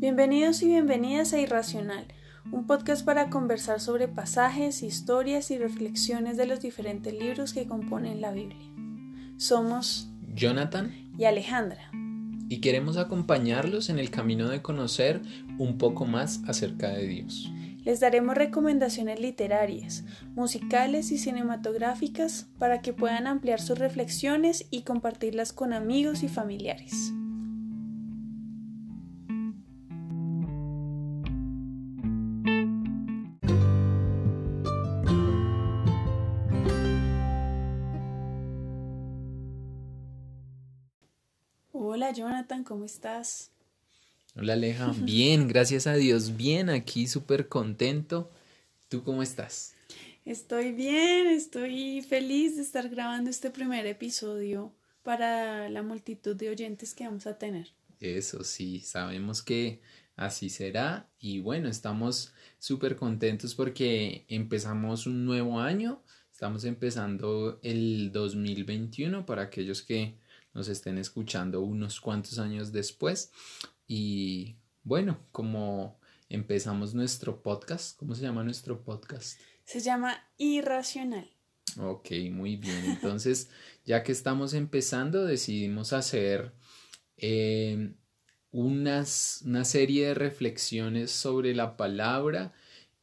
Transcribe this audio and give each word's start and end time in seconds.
Bienvenidos 0.00 0.62
y 0.62 0.66
bienvenidas 0.68 1.34
a 1.34 1.40
Irracional, 1.40 2.06
un 2.50 2.66
podcast 2.66 3.04
para 3.04 3.28
conversar 3.28 3.80
sobre 3.80 4.08
pasajes, 4.08 4.82
historias 4.82 5.50
y 5.50 5.58
reflexiones 5.58 6.38
de 6.38 6.46
los 6.46 6.62
diferentes 6.62 7.12
libros 7.12 7.52
que 7.52 7.66
componen 7.66 8.22
la 8.22 8.32
Biblia. 8.32 8.66
Somos 9.36 10.08
Jonathan 10.34 10.90
y 11.18 11.26
Alejandra. 11.26 11.90
Y 12.48 12.62
queremos 12.62 12.96
acompañarlos 12.96 13.90
en 13.90 13.98
el 13.98 14.08
camino 14.08 14.48
de 14.48 14.62
conocer 14.62 15.20
un 15.58 15.76
poco 15.76 16.06
más 16.06 16.40
acerca 16.46 16.88
de 16.88 17.06
Dios. 17.06 17.52
Les 17.84 18.00
daremos 18.00 18.36
recomendaciones 18.36 19.20
literarias, 19.20 20.06
musicales 20.34 21.10
y 21.10 21.18
cinematográficas 21.18 22.48
para 22.58 22.80
que 22.80 22.94
puedan 22.94 23.26
ampliar 23.26 23.60
sus 23.60 23.78
reflexiones 23.78 24.66
y 24.70 24.80
compartirlas 24.80 25.52
con 25.52 25.74
amigos 25.74 26.22
y 26.22 26.28
familiares. 26.28 27.12
Hola 42.10 42.18
Jonathan, 42.18 42.64
¿cómo 42.64 42.86
estás? 42.86 43.52
Hola 44.34 44.54
Aleja, 44.54 44.92
bien, 45.00 45.46
gracias 45.46 45.86
a 45.86 45.94
Dios, 45.94 46.36
bien, 46.36 46.68
aquí 46.68 47.06
súper 47.06 47.46
contento. 47.46 48.32
¿Tú 48.88 49.04
cómo 49.04 49.22
estás? 49.22 49.76
Estoy 50.24 50.72
bien, 50.72 51.28
estoy 51.28 52.02
feliz 52.02 52.56
de 52.56 52.62
estar 52.62 52.88
grabando 52.88 53.30
este 53.30 53.52
primer 53.52 53.86
episodio 53.86 54.74
para 55.04 55.68
la 55.68 55.84
multitud 55.84 56.34
de 56.34 56.50
oyentes 56.50 56.96
que 56.96 57.04
vamos 57.04 57.28
a 57.28 57.38
tener. 57.38 57.68
Eso 58.00 58.42
sí, 58.42 58.80
sabemos 58.80 59.40
que 59.40 59.80
así 60.16 60.50
será 60.50 61.08
y 61.20 61.38
bueno, 61.38 61.68
estamos 61.68 62.34
súper 62.58 62.96
contentos 62.96 63.54
porque 63.54 64.24
empezamos 64.26 65.06
un 65.06 65.24
nuevo 65.24 65.60
año, 65.60 66.02
estamos 66.32 66.64
empezando 66.64 67.60
el 67.62 68.10
2021 68.10 69.24
para 69.24 69.42
aquellos 69.42 69.82
que 69.82 70.18
nos 70.54 70.68
estén 70.68 70.98
escuchando 70.98 71.60
unos 71.60 72.00
cuantos 72.00 72.38
años 72.38 72.72
después 72.72 73.32
y 73.86 74.56
bueno, 74.82 75.18
como 75.32 75.98
empezamos 76.28 76.94
nuestro 76.94 77.42
podcast, 77.42 77.96
¿cómo 77.98 78.14
se 78.14 78.22
llama 78.22 78.44
nuestro 78.44 78.82
podcast? 78.82 79.38
Se 79.64 79.80
llama 79.80 80.28
Irracional. 80.38 81.30
Ok, 81.78 82.10
muy 82.30 82.56
bien. 82.56 82.84
Entonces, 82.86 83.50
ya 83.84 84.02
que 84.02 84.12
estamos 84.12 84.54
empezando, 84.54 85.24
decidimos 85.24 85.92
hacer 85.92 86.52
eh, 87.16 87.92
unas, 88.50 89.42
una 89.44 89.64
serie 89.64 90.08
de 90.08 90.14
reflexiones 90.14 91.10
sobre 91.10 91.54
la 91.54 91.76
palabra 91.76 92.52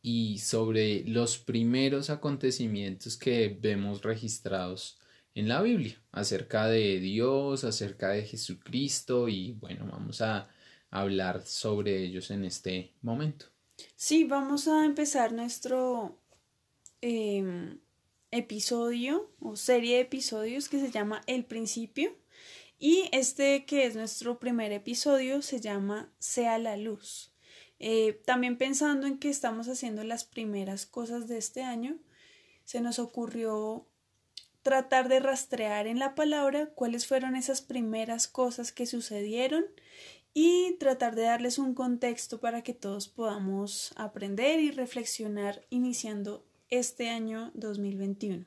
y 0.02 0.40
sobre 0.40 1.04
los 1.06 1.38
primeros 1.38 2.10
acontecimientos 2.10 3.18
que 3.18 3.58
vemos 3.60 4.04
registrados 4.04 5.00
en 5.38 5.48
la 5.48 5.62
Biblia, 5.62 6.02
acerca 6.12 6.66
de 6.66 7.00
Dios, 7.00 7.64
acerca 7.64 8.10
de 8.10 8.24
Jesucristo 8.24 9.30
y 9.30 9.52
bueno, 9.54 9.88
vamos 9.92 10.22
a 10.22 10.50
hablar 10.90 11.46
sobre 11.46 12.04
ellos 12.04 12.32
en 12.32 12.44
este 12.44 12.96
momento. 13.04 13.46
Sí, 13.96 14.24
vamos 14.24 14.68
a 14.68 14.84
empezar 14.84 15.34
nuestro 15.34 16.20
em, 17.02 17.78
episodio 18.32 19.32
o 19.40 19.56
serie 19.56 19.98
de 19.98 20.02
episodios 20.02 20.70
que 20.70 20.80
se 20.80 20.90
llama 20.90 21.22
El 21.28 21.46
principio 21.46 22.18
y 22.80 23.08
este 23.12 23.66
que 23.66 23.86
es 23.86 23.96
nuestro 23.96 24.40
primer 24.40 24.72
episodio 24.72 25.44
se 25.44 25.60
llama 25.60 26.12
Sea 26.18 26.58
la 26.58 26.78
luz. 26.78 27.32
Eh, 27.78 28.20
también 28.26 28.58
pensando 28.58 29.06
en 29.06 29.20
que 29.20 29.30
estamos 29.30 29.68
haciendo 29.68 30.04
las 30.04 30.24
primeras 30.24 30.88
cosas 30.88 31.28
de 31.28 31.38
este 31.38 31.62
año, 31.62 32.00
se 32.66 32.82
nos 32.82 32.98
ocurrió 32.98 33.88
tratar 34.68 35.08
de 35.08 35.22
rastrear 35.22 35.88
en 35.88 35.98
la 35.98 36.14
palabra 36.14 36.66
cuáles 36.76 37.08
fueron 37.08 37.38
esas 37.38 37.62
primeras 37.62 38.28
cosas 38.28 38.74
que 38.74 38.86
sucedieron 38.86 39.64
y 40.34 40.74
tratar 40.74 41.16
de 41.16 41.22
darles 41.22 41.58
un 41.58 41.74
contexto 41.74 42.42
para 42.42 42.64
que 42.64 42.74
todos 42.74 43.08
podamos 43.08 43.94
aprender 43.96 44.60
y 44.60 44.72
reflexionar 44.72 45.66
iniciando 45.70 46.46
este 46.70 47.08
año 47.08 47.50
2021. 47.54 48.44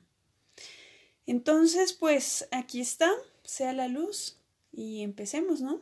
Entonces, 1.25 1.95
pues 1.95 2.47
aquí 2.51 2.83
está, 2.83 3.11
sea 3.43 3.73
la 3.73 3.89
luz 3.89 4.37
y 4.75 5.01
empecemos, 5.01 5.63
¿no? 5.63 5.81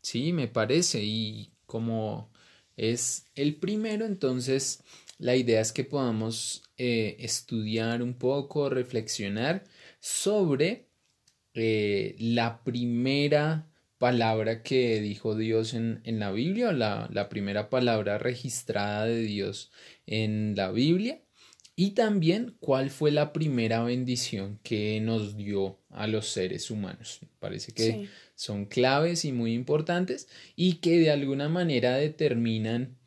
Sí, 0.00 0.32
me 0.32 0.48
parece 0.48 1.02
y 1.04 1.52
como 1.66 2.30
es 2.78 3.26
el 3.34 3.56
primero, 3.56 4.06
entonces 4.06 4.82
la 5.18 5.36
idea 5.36 5.60
es 5.60 5.72
que 5.72 5.84
podamos 5.84 6.62
eh, 6.76 7.16
estudiar 7.20 8.02
un 8.02 8.14
poco, 8.14 8.70
reflexionar 8.70 9.64
sobre 10.00 10.86
eh, 11.54 12.14
la 12.18 12.62
primera 12.62 13.66
palabra 13.98 14.62
que 14.62 15.00
dijo 15.00 15.36
Dios 15.36 15.74
en, 15.74 16.00
en 16.04 16.20
la 16.20 16.30
Biblia, 16.30 16.72
la, 16.72 17.08
la 17.12 17.28
primera 17.28 17.68
palabra 17.68 18.16
registrada 18.18 19.06
de 19.06 19.22
Dios 19.22 19.72
en 20.06 20.54
la 20.56 20.70
Biblia, 20.70 21.20
y 21.74 21.92
también 21.92 22.56
cuál 22.58 22.90
fue 22.90 23.12
la 23.12 23.32
primera 23.32 23.84
bendición 23.84 24.58
que 24.64 25.00
nos 25.00 25.36
dio 25.36 25.78
a 25.90 26.08
los 26.08 26.26
seres 26.26 26.72
humanos. 26.72 27.20
Parece 27.38 27.70
que 27.70 28.08
son 28.34 28.66
claves 28.66 29.24
y 29.24 29.30
muy 29.30 29.52
importantes 29.54 30.28
y 30.56 30.74
que 30.74 30.98
de 30.98 31.12
alguna 31.12 31.48
manera 31.48 31.96
determinan 31.96 32.98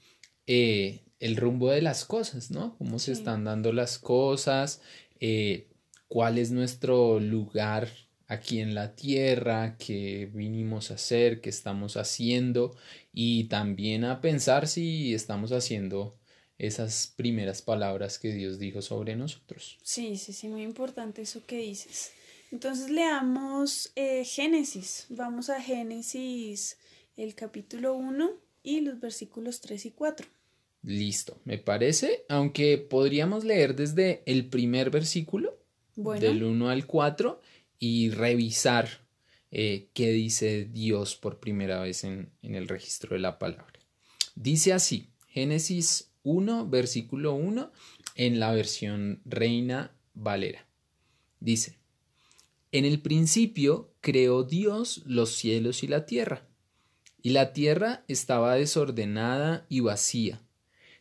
eh, 0.48 1.02
el 1.22 1.38
rumbo 1.38 1.70
de 1.70 1.82
las 1.82 2.04
cosas, 2.04 2.52
¿no? 2.52 2.76
Cómo 2.80 3.00
se 3.00 3.12
están 3.14 3.46
dando 3.46 3.72
las 3.72 4.00
cosas, 4.00 4.82
eh, 5.20 5.68
cuál 6.08 6.40
es 6.40 6.52
nuestro 6.52 7.20
lugar 7.20 7.88
aquí 8.28 8.60
en 8.60 8.74
la 8.74 8.96
tierra, 8.96 9.78
qué 9.78 10.30
vinimos 10.34 10.90
a 10.90 10.96
hacer, 10.96 11.40
qué 11.40 11.50
estamos 11.50 11.96
haciendo 11.96 12.76
y 13.14 13.46
también 13.46 14.04
a 14.04 14.20
pensar 14.20 14.68
si 14.68 15.14
estamos 15.14 15.52
haciendo 15.52 16.18
esas 16.58 17.14
primeras 17.16 17.62
palabras 17.62 18.18
que 18.18 18.34
Dios 18.34 18.58
dijo 18.58 18.82
sobre 18.82 19.16
nosotros. 19.16 19.78
Sí, 19.84 20.18
sí, 20.18 20.34
sí, 20.34 20.48
muy 20.48 20.64
importante 20.64 21.22
eso 21.22 21.46
que 21.46 21.58
dices. 21.58 22.14
Entonces 22.52 22.90
leamos 22.90 23.92
eh, 23.96 24.26
Génesis. 24.26 25.06
Vamos 25.10 25.50
a 25.50 25.62
Génesis, 25.62 26.78
el 27.16 27.36
capítulo 27.36 27.94
1 27.94 28.32
y 28.64 28.82
los 28.82 29.00
versículos 29.00 29.62
3 29.62 29.86
y 29.86 29.92
4. 29.92 30.28
Listo, 30.84 31.40
me 31.46 31.58
parece, 31.58 32.26
aunque 32.28 32.78
podríamos 32.78 33.44
leer 33.44 33.76
desde 33.76 34.24
el 34.26 34.48
primer 34.48 34.90
versículo, 34.90 35.58
del 35.96 36.44
1 36.44 36.70
al 36.70 36.88
4, 36.88 37.40
y 37.78 38.10
revisar 38.10 39.06
eh, 39.52 39.90
qué 39.94 40.12
dice 40.12 40.66
Dios 40.66 41.16
por 41.16 41.40
primera 41.40 41.82
vez 41.82 42.04
en, 42.04 42.32
en 42.42 42.56
el 42.56 42.68
registro 42.68 43.14
de 43.14 43.20
la 43.20 43.38
palabra. 43.38 43.74
Dice 44.36 44.74
así, 44.74 45.10
Génesis 45.28 46.12
1, 46.24 46.68
versículo 46.70 47.34
1, 47.34 47.72
en 48.16 48.40
la 48.40 48.52
versión 48.54 49.22
Reina 49.26 49.96
Valera. 50.14 50.68
Dice, 51.40 51.78
en 52.72 52.86
el 52.86 53.02
principio 53.02 53.94
creó 54.02 54.44
Dios 54.44 55.04
los 55.06 55.36
cielos 55.36 55.84
y 55.84 55.88
la 55.88 56.06
tierra, 56.06 56.48
y 57.22 57.32
la 57.32 57.54
tierra 57.54 58.04
estaba 58.08 58.56
desordenada 58.56 59.66
y 59.70 59.82
vacía, 59.82 60.42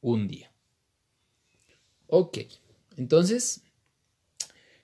un 0.00 0.28
día. 0.28 0.52
Ok, 2.06 2.38
entonces 2.96 3.62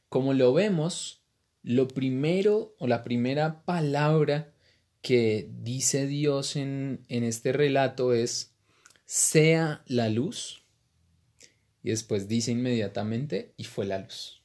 como 0.09 0.35
lo 0.35 0.53
vemos, 0.53 1.21
lo 1.63 1.89
primero 1.89 2.75
o 2.79 2.87
la 2.87 3.03
primera 3.03 3.65
palabra 3.65 4.53
que 5.03 5.51
dice 5.61 6.07
Dios 6.07 6.57
en, 6.57 7.05
en 7.09 7.25
este 7.25 7.53
relato 7.53 8.15
es 8.15 8.55
sea 9.05 9.83
la 9.87 10.09
luz. 10.09 10.63
Y 11.83 11.91
después 11.91 12.29
dice 12.29 12.53
inmediatamente 12.53 13.53
y 13.57 13.65
fue 13.65 13.87
la 13.87 13.99
luz. 13.99 14.43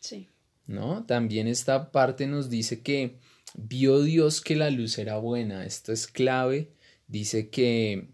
Sí. 0.00 0.28
¿No? 0.66 1.04
También 1.06 1.46
esta 1.46 1.92
parte 1.92 2.26
nos 2.26 2.50
dice 2.50 2.82
que 2.82 3.18
vio 3.54 4.02
Dios 4.02 4.40
que 4.40 4.56
la 4.56 4.70
luz 4.70 4.98
era 4.98 5.18
buena. 5.18 5.64
Esto 5.64 5.92
es 5.92 6.06
clave 6.06 6.72
dice 7.08 7.50
que 7.50 8.08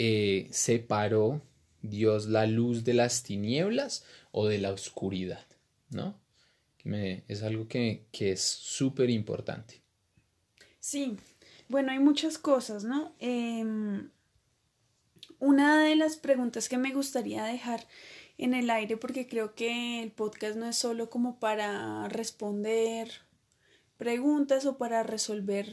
eh, 0.00 0.46
separó 0.52 1.42
Dios 1.82 2.26
la 2.26 2.46
luz 2.46 2.84
de 2.84 2.94
las 2.94 3.24
tinieblas 3.24 4.04
o 4.30 4.46
de 4.46 4.58
la 4.58 4.72
oscuridad, 4.72 5.44
¿no? 5.90 6.16
es 6.84 7.42
algo 7.42 7.68
que, 7.68 8.06
es 8.12 8.40
súper 8.40 9.10
importante. 9.10 9.82
Sí, 10.80 11.18
bueno, 11.68 11.90
hay 11.92 11.98
muchas 11.98 12.38
cosas, 12.38 12.84
¿no? 12.84 13.12
Em, 13.18 14.08
una 15.38 15.84
de 15.84 15.96
las 15.96 16.16
preguntas 16.16 16.68
que 16.68 16.78
me 16.78 16.94
gustaría 16.94 17.44
dejar 17.44 17.86
en 18.38 18.54
el 18.54 18.70
aire, 18.70 18.96
porque 18.96 19.26
creo 19.26 19.54
que 19.54 20.02
el 20.02 20.12
podcast 20.12 20.56
no 20.56 20.66
es 20.68 20.76
solo 20.76 21.10
como 21.10 21.38
para 21.38 22.08
responder 22.08 23.10
preguntas 23.98 24.64
o 24.64 24.78
para 24.78 25.02
resolver 25.02 25.68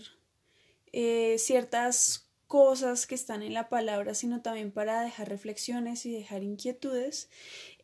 eh, 0.92 1.36
ciertas 1.38 2.25
cosas 2.47 3.07
que 3.07 3.15
están 3.15 3.42
en 3.44 3.53
la 3.53 3.69
palabra, 3.69 4.13
sino 4.13 4.42
también 4.42 4.71
para 4.71 5.01
dejar 5.01 5.30
reflexiones 5.30 6.06
y 6.06 6.12
dejar 6.12 6.44
inquietudes, 6.44 7.30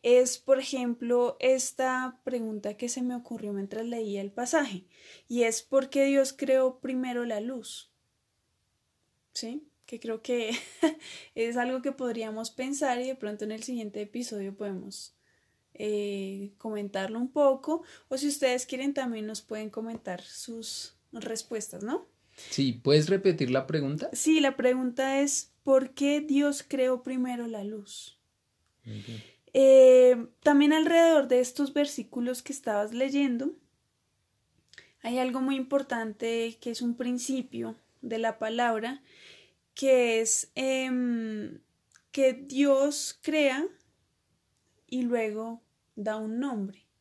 es, 0.02 0.38
por 0.38 0.58
ejemplo, 0.58 1.36
esta 1.40 2.20
pregunta 2.24 2.76
que 2.76 2.88
se 2.88 3.02
me 3.02 3.14
ocurrió 3.16 3.52
mientras 3.52 3.86
leía 3.86 4.20
el 4.20 4.32
pasaje, 4.32 4.86
y 5.28 5.42
es 5.42 5.62
¿por 5.62 5.90
qué 5.90 6.04
Dios 6.04 6.32
creó 6.32 6.80
primero 6.80 7.24
la 7.24 7.40
luz? 7.40 7.92
¿Sí? 9.34 9.68
Que 9.86 9.98
creo 10.00 10.22
que 10.22 10.50
es 11.34 11.56
algo 11.56 11.82
que 11.82 11.92
podríamos 11.92 12.50
pensar 12.50 13.00
y 13.00 13.08
de 13.08 13.16
pronto 13.16 13.44
en 13.44 13.52
el 13.52 13.62
siguiente 13.62 14.00
episodio 14.00 14.56
podemos 14.56 15.14
eh, 15.74 16.52
comentarlo 16.58 17.18
un 17.18 17.32
poco, 17.32 17.82
o 18.08 18.16
si 18.16 18.28
ustedes 18.28 18.66
quieren 18.66 18.94
también 18.94 19.26
nos 19.26 19.42
pueden 19.42 19.70
comentar 19.70 20.22
sus 20.22 20.96
respuestas, 21.12 21.82
¿no? 21.82 22.11
Sí, 22.50 22.72
¿puedes 22.72 23.08
repetir 23.08 23.50
la 23.50 23.66
pregunta? 23.66 24.10
Sí, 24.12 24.40
la 24.40 24.56
pregunta 24.56 25.20
es 25.20 25.52
¿por 25.62 25.94
qué 25.94 26.20
Dios 26.20 26.64
creó 26.66 27.02
primero 27.02 27.46
la 27.46 27.64
luz? 27.64 28.18
Eh, 29.54 30.26
también 30.42 30.72
alrededor 30.72 31.28
de 31.28 31.40
estos 31.40 31.72
versículos 31.72 32.42
que 32.42 32.52
estabas 32.52 32.92
leyendo, 32.92 33.54
hay 35.02 35.18
algo 35.18 35.40
muy 35.40 35.56
importante 35.56 36.56
que 36.60 36.70
es 36.70 36.80
un 36.80 36.96
principio 36.96 37.76
de 38.00 38.18
la 38.18 38.38
palabra, 38.38 39.02
que 39.74 40.20
es 40.20 40.50
em, 40.54 41.60
que 42.12 42.34
Dios 42.34 43.18
crea 43.22 43.66
y 44.86 45.02
luego 45.02 45.62
da 45.96 46.16
un 46.16 46.38
nombre, 46.38 46.84
¿no? 46.84 46.91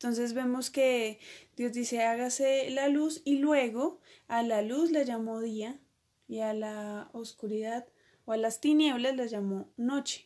Entonces 0.00 0.32
vemos 0.32 0.70
que 0.70 1.18
Dios 1.58 1.74
dice 1.74 2.00
hágase 2.04 2.70
la 2.70 2.88
luz 2.88 3.20
y 3.26 3.36
luego 3.36 4.00
a 4.28 4.42
la 4.42 4.62
luz 4.62 4.90
le 4.90 5.04
llamó 5.04 5.42
día 5.42 5.78
y 6.26 6.40
a 6.40 6.54
la 6.54 7.10
oscuridad 7.12 7.86
o 8.24 8.32
a 8.32 8.38
las 8.38 8.62
tinieblas 8.62 9.14
le 9.14 9.28
llamó 9.28 9.68
noche. 9.76 10.24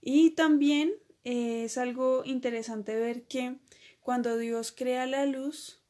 Y 0.00 0.30
también 0.30 0.92
eh, 1.24 1.64
es 1.64 1.78
algo 1.78 2.22
interesante 2.24 2.94
ver 2.94 3.24
que 3.24 3.56
cuando 4.02 4.36
Dios 4.36 4.70
crea 4.70 5.04
la 5.06 5.26
luz, 5.26 5.82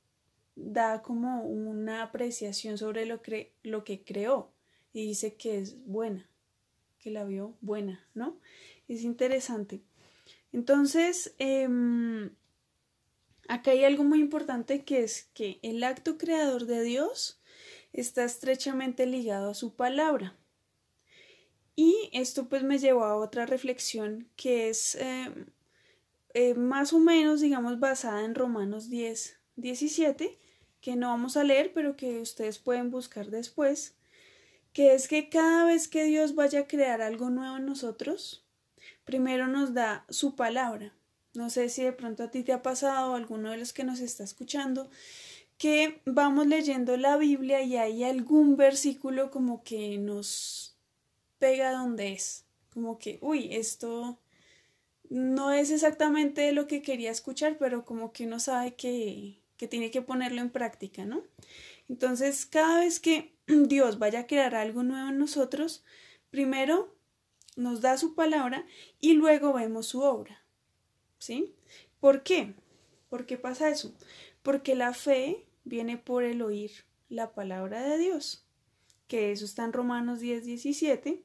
da 0.57 1.03
como 1.03 1.45
una 1.45 2.03
apreciación 2.03 2.79
sobre 2.79 3.05
lo, 3.05 3.21
lo 3.63 3.85
que 3.85 4.05
creó 4.05 4.55
y 4.95 5.07
dice 5.09 5.35
que 5.35 5.59
es 5.59 5.85
buena, 5.85 6.31
que 6.99 7.11
la 7.11 7.25
vio 7.25 7.59
buena, 7.61 8.09
¿no? 8.15 8.39
Es 8.89 9.03
interesante. 9.03 9.83
Entonces, 10.51 11.35
em, 11.39 12.31
acá 13.49 13.73
hay 13.73 13.85
algo 13.85 14.05
muy 14.05 14.21
importante 14.21 14.85
que 14.85 15.03
es 15.03 15.31
que 15.35 15.59
el 15.63 15.83
acto 15.85 16.19
creador 16.19 16.67
de 16.67 16.83
Dios 16.83 17.41
está 17.93 18.25
estrechamente 18.25 19.07
ligado 19.07 19.51
a 19.51 19.55
su 19.55 19.75
palabra. 19.75 20.37
Y 21.75 22.11
esto 22.13 22.49
pues 22.49 22.63
me 22.63 22.79
llevó 22.79 23.05
a 23.05 23.17
otra 23.17 23.47
reflexión 23.47 24.29
que 24.37 24.69
es 24.69 24.95
eh, 24.97 25.31
eh, 26.35 26.55
más 26.55 26.93
o 26.93 26.99
menos, 26.99 27.41
digamos, 27.41 27.81
basada 27.81 28.25
en 28.25 28.35
Romanos 28.35 28.89
10, 28.89 29.39
17, 29.57 30.39
que 30.81 30.97
no 30.97 31.09
vamos 31.09 31.37
a 31.37 31.45
leer, 31.45 31.73
pero 31.73 31.97
que 31.97 32.21
ustedes 32.21 32.59
pueden 32.59 32.91
buscar 32.91 33.31
después, 33.31 33.97
que 34.73 34.95
es 34.95 35.09
que 35.09 35.29
cada 35.29 35.65
vez 35.65 35.89
que 35.89 36.05
Dios 36.05 36.35
vaya 36.35 36.61
a 36.61 36.67
crear 36.67 37.03
algo 37.03 37.31
nuevo 37.31 37.57
en 37.57 37.67
nosotros, 37.67 38.47
primero 39.05 39.47
nos 39.47 39.75
da 39.75 40.05
su 40.09 40.35
palabra. 40.35 40.95
No 41.35 41.51
sé 41.51 41.69
si 41.69 41.83
de 41.83 41.93
pronto 41.93 42.25
a 42.25 42.31
ti 42.31 42.43
te 42.43 42.53
ha 42.53 42.63
pasado, 42.63 43.13
o 43.13 43.15
alguno 43.15 43.51
de 43.51 43.57
los 43.57 43.73
que 43.73 43.85
nos 43.85 44.01
está 44.01 44.25
escuchando, 44.25 44.91
que 45.59 46.01
vamos 46.05 46.47
leyendo 46.47 46.97
la 46.97 47.17
Biblia 47.17 47.63
y 47.63 47.77
hay 47.77 48.05
algún 48.05 48.57
versículo 48.57 49.31
como 49.31 49.63
que 49.63 49.97
nos 49.99 50.77
pega 51.39 51.73
donde 51.73 52.13
es. 52.13 52.45
Como 52.73 52.99
que, 52.99 53.19
uy, 53.23 53.55
esto 53.55 54.19
no 55.09 55.53
es 55.53 55.71
exactamente 55.71 56.53
lo 56.53 56.67
que 56.67 56.83
quería 56.83 57.11
escuchar, 57.11 57.59
pero 57.59 57.85
como 57.85 58.13
que 58.13 58.27
uno 58.27 58.41
sabe 58.41 58.75
que, 58.75 59.41
que 59.57 59.69
tiene 59.69 59.91
que 59.91 60.03
ponerlo 60.03 60.41
en 60.41 60.51
práctica, 60.51 61.05
¿no? 61.05 61.23
Entonces, 61.89 62.47
cada 62.47 62.81
vez 62.81 63.01
que 63.01 63.35
Dios 63.47 63.99
vaya 63.99 64.21
a 64.21 64.27
crear 64.27 64.55
algo 64.55 64.83
nuevo 64.83 65.11
en 65.11 65.19
nosotros, 65.19 65.85
primero 66.31 66.95
nos 67.57 67.81
da 67.81 67.99
su 67.99 68.15
palabra 68.15 68.67
y 69.01 69.13
luego 69.15 69.53
vemos 69.53 69.87
su 69.87 70.01
obra. 70.01 70.42
¿Sí? 71.23 71.55
¿Por 72.01 72.25
qué? 72.25 72.57
¿Por 73.09 73.27
qué 73.27 73.39
pasa 73.39 73.69
eso? 73.69 73.95
Porque 74.43 74.75
la 74.75 74.93
fe 74.93 75.47
viene 75.63 75.97
por 75.97 76.25
el 76.25 76.43
oír 76.43 76.73
la 77.09 77.33
palabra 77.33 77.81
de 77.81 77.97
Dios, 77.97 78.45
que 79.07 79.31
eso 79.31 79.45
está 79.45 79.63
en 79.63 79.73
Romanos 79.73 80.19
10, 80.19 80.45
17, 80.45 81.23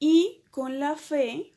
y 0.00 0.42
con 0.50 0.80
la 0.80 0.96
fe, 0.96 1.52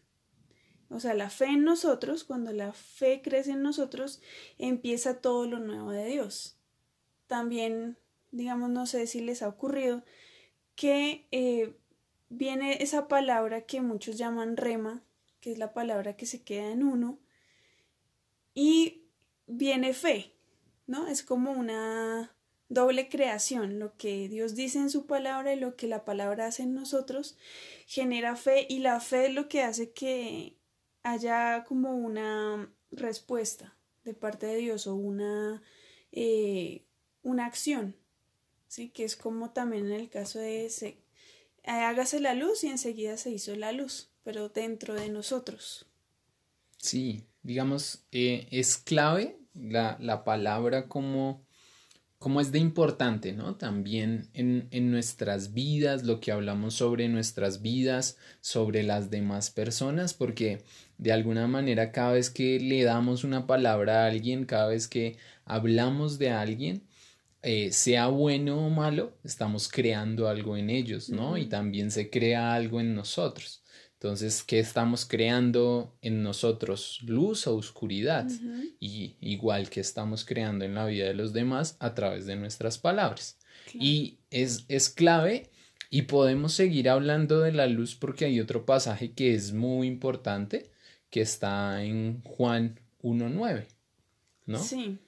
o 0.92 1.00
sea, 1.00 1.16
la 1.16 1.32
fe 1.32 1.46
en 1.46 1.64
nosotros, 1.64 2.26
cuando 2.26 2.54
la 2.54 2.74
fe 2.74 3.24
crece 3.24 3.54
en 3.54 3.64
nosotros, 3.64 4.22
empieza 4.60 5.20
todo 5.20 5.48
lo 5.48 5.58
nuevo 5.58 5.90
de 5.90 6.06
Dios. 6.06 6.60
También, 7.26 7.98
digamos, 8.30 8.70
no 8.70 8.86
sé 8.86 9.08
si 9.08 9.20
les 9.20 9.42
ha 9.42 9.48
ocurrido 9.48 10.04
que 10.76 11.28
eh, 11.32 11.76
viene 12.30 12.84
esa 12.84 13.08
palabra 13.08 13.62
que 13.62 13.82
muchos 13.82 14.16
llaman 14.20 14.58
rema, 14.58 15.04
que 15.44 15.52
es 15.52 15.58
la 15.58 15.74
palabra 15.74 16.16
que 16.16 16.26
se 16.26 16.42
queda 16.42 16.72
en 16.72 16.84
uno, 16.84 17.20
y 18.54 19.10
viene 19.46 19.94
fe, 19.94 20.38
¿no? 20.88 21.08
Es 21.08 21.22
como 21.22 21.52
una 21.52 22.34
doble 22.70 23.10
creación, 23.10 23.78
lo 23.78 23.98
que 23.98 24.30
Dios 24.30 24.56
dice 24.56 24.80
en 24.80 24.90
su 24.90 25.06
palabra 25.06 25.54
y 25.54 25.60
lo 25.60 25.76
que 25.76 25.88
la 25.88 26.06
palabra 26.06 26.48
hace 26.48 26.64
en 26.64 26.74
nosotros, 26.74 27.38
genera 27.88 28.38
fe 28.38 28.66
y 28.70 28.80
la 28.80 29.02
fe 29.02 29.26
es 29.26 29.34
lo 29.34 29.50
que 29.50 29.64
hace 29.64 29.92
que 29.92 30.56
haya 31.04 31.66
como 31.68 31.94
una 31.94 32.74
respuesta 32.90 33.78
de 34.06 34.14
parte 34.14 34.46
de 34.46 34.56
Dios 34.56 34.88
o 34.88 34.96
una, 34.96 35.62
eh, 36.14 36.86
una 37.22 37.48
acción, 37.48 37.98
¿sí? 38.70 38.92
que 38.92 39.04
es 39.04 39.18
como 39.18 39.52
también 39.52 39.88
en 39.88 40.00
el 40.00 40.10
caso 40.10 40.40
de 40.40 40.68
ese, 40.68 41.04
hágase 41.66 42.22
la 42.22 42.34
luz 42.34 42.64
y 42.64 42.68
enseguida 42.68 43.18
se 43.18 43.30
hizo 43.30 43.54
la 43.58 43.74
luz, 43.74 44.13
pero 44.24 44.50
dentro 44.50 44.94
de 44.94 45.10
nosotros. 45.10 45.86
Sí, 46.78 47.26
digamos, 47.42 48.06
eh, 48.12 48.48
es 48.52 48.78
clave 48.78 49.38
la, 49.54 49.98
la 50.00 50.24
palabra 50.24 50.88
como 50.88 51.46
como 52.24 52.40
es 52.40 52.54
de 52.54 52.60
importante, 52.60 53.34
¿no? 53.34 53.56
También 53.58 54.30
en, 54.34 54.70
en, 54.72 54.92
nuestras 54.92 55.54
vidas, 55.54 56.06
lo 56.06 56.22
que 56.22 56.32
hablamos 56.32 56.76
sobre 56.76 57.10
nuestras 57.10 57.62
vidas, 57.62 58.18
sobre 58.40 58.82
las 58.82 59.10
demás 59.10 59.52
personas, 59.52 60.14
porque 60.14 60.64
de 60.98 61.12
alguna 61.12 61.48
manera 61.48 61.92
cada 61.92 62.14
vez 62.14 62.30
que 62.30 62.62
le 62.62 62.82
damos 62.86 63.26
una 63.26 63.46
palabra 63.46 64.04
a 64.04 64.08
alguien, 64.08 64.46
cada 64.46 64.70
vez 64.70 64.88
que 64.88 65.18
hablamos 65.44 66.18
de 66.18 66.30
alguien, 66.30 66.84
eh, 67.42 67.74
sea 67.74 68.08
bueno 68.08 68.68
o 68.68 68.70
malo, 68.70 69.18
estamos 69.26 69.68
creando 69.68 70.30
algo 70.30 70.56
en 70.56 70.70
ellos, 70.70 71.10
¿no? 71.10 71.38
Y 71.38 71.48
también 71.48 71.92
se 71.92 72.10
crea 72.10 72.54
algo 72.54 72.80
en 72.80 72.96
nosotros. 72.96 73.63
Entonces, 74.04 74.44
¿qué 74.44 74.60
estamos 74.60 75.06
creando 75.06 75.96
en 76.02 76.24
nosotros? 76.24 77.00
Luz 77.04 77.48
o 77.48 77.56
oscuridad. 77.56 78.30
Y 78.78 79.16
igual 79.22 79.70
que 79.70 79.80
estamos 79.80 80.26
creando 80.26 80.66
en 80.66 80.76
la 80.76 80.86
vida 80.86 81.06
de 81.06 81.14
los 81.14 81.32
demás 81.32 81.78
a 81.80 81.94
través 81.94 82.26
de 82.26 82.36
nuestras 82.36 82.78
palabras. 82.78 83.38
Y 83.74 84.18
es, 84.30 84.66
es 84.68 84.90
clave 84.90 85.52
y 85.90 86.02
podemos 86.02 86.52
seguir 86.52 86.90
hablando 86.90 87.40
de 87.40 87.54
la 87.54 87.66
luz 87.68 87.96
porque 87.96 88.26
hay 88.26 88.42
otro 88.42 88.66
pasaje 88.66 89.14
que 89.14 89.36
es 89.36 89.54
muy 89.54 89.88
importante 89.88 90.70
que 91.10 91.22
está 91.22 91.82
en 91.82 92.22
Juan 92.24 92.82
1.9, 93.04 93.68
¿no? 94.48 94.60
Sí. 94.60 95.00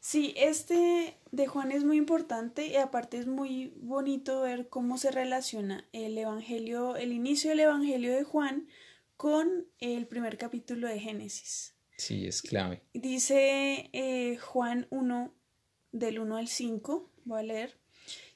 Sí, 0.00 0.34
este 0.36 1.16
de 1.32 1.46
Juan 1.46 1.72
es 1.72 1.84
muy 1.84 1.96
importante 1.96 2.66
y 2.66 2.76
aparte 2.76 3.18
es 3.18 3.26
muy 3.26 3.72
bonito 3.76 4.42
ver 4.42 4.68
cómo 4.68 4.96
se 4.96 5.10
relaciona 5.10 5.88
el 5.92 6.16
evangelio, 6.16 6.96
el 6.96 7.12
inicio 7.12 7.50
del 7.50 7.60
evangelio 7.60 8.14
de 8.14 8.24
Juan 8.24 8.68
con 9.16 9.66
el 9.80 10.06
primer 10.06 10.38
capítulo 10.38 10.88
de 10.88 11.00
Génesis. 11.00 11.74
Sí, 11.96 12.26
es 12.26 12.42
clave. 12.42 12.82
Dice 12.94 13.90
eh, 13.92 14.36
Juan 14.36 14.86
1, 14.90 15.34
del 15.90 16.20
1 16.20 16.36
al 16.36 16.48
5, 16.48 17.10
voy 17.24 17.40
a 17.40 17.42
leer, 17.42 17.78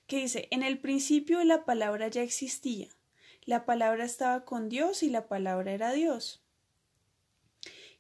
que 0.09 0.19
dice, 0.19 0.49
en 0.51 0.65
el 0.65 0.79
principio 0.79 1.43
la 1.45 1.65
palabra 1.65 2.09
ya 2.09 2.23
existía, 2.23 2.89
la 3.45 3.65
palabra 3.65 4.05
estaba 4.05 4.45
con 4.45 4.69
Dios 4.69 5.05
y 5.05 5.11
la 5.11 5.29
palabra 5.29 5.73
era 5.73 5.93
Dios. 5.93 6.43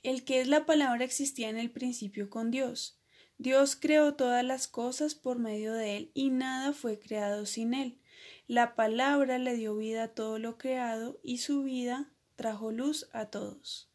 El 0.02 0.24
que 0.24 0.40
es 0.40 0.48
la 0.48 0.66
palabra 0.66 1.04
existía 1.04 1.48
en 1.48 1.58
el 1.58 1.70
principio 1.70 2.28
con 2.28 2.50
Dios. 2.50 2.98
Dios 3.42 3.74
creó 3.74 4.14
todas 4.14 4.44
las 4.44 4.68
cosas 4.68 5.16
por 5.16 5.40
medio 5.40 5.72
de 5.72 5.96
él 5.96 6.12
y 6.14 6.30
nada 6.30 6.72
fue 6.72 7.00
creado 7.00 7.44
sin 7.44 7.74
él. 7.74 7.98
La 8.46 8.76
palabra 8.76 9.36
le 9.38 9.56
dio 9.56 9.74
vida 9.74 10.04
a 10.04 10.08
todo 10.14 10.38
lo 10.38 10.58
creado 10.58 11.18
y 11.24 11.38
su 11.38 11.64
vida 11.64 12.08
trajo 12.36 12.70
luz 12.70 13.08
a 13.12 13.30
todos. 13.30 13.90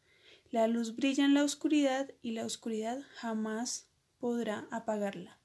La 0.50 0.66
luz 0.66 0.96
brilla 0.96 1.24
en 1.24 1.32
la 1.32 1.44
oscuridad 1.44 2.10
y 2.20 2.32
la 2.32 2.44
oscuridad 2.44 3.00
jamás 3.14 3.88
podrá 4.18 4.68
apagarla. 4.70 5.38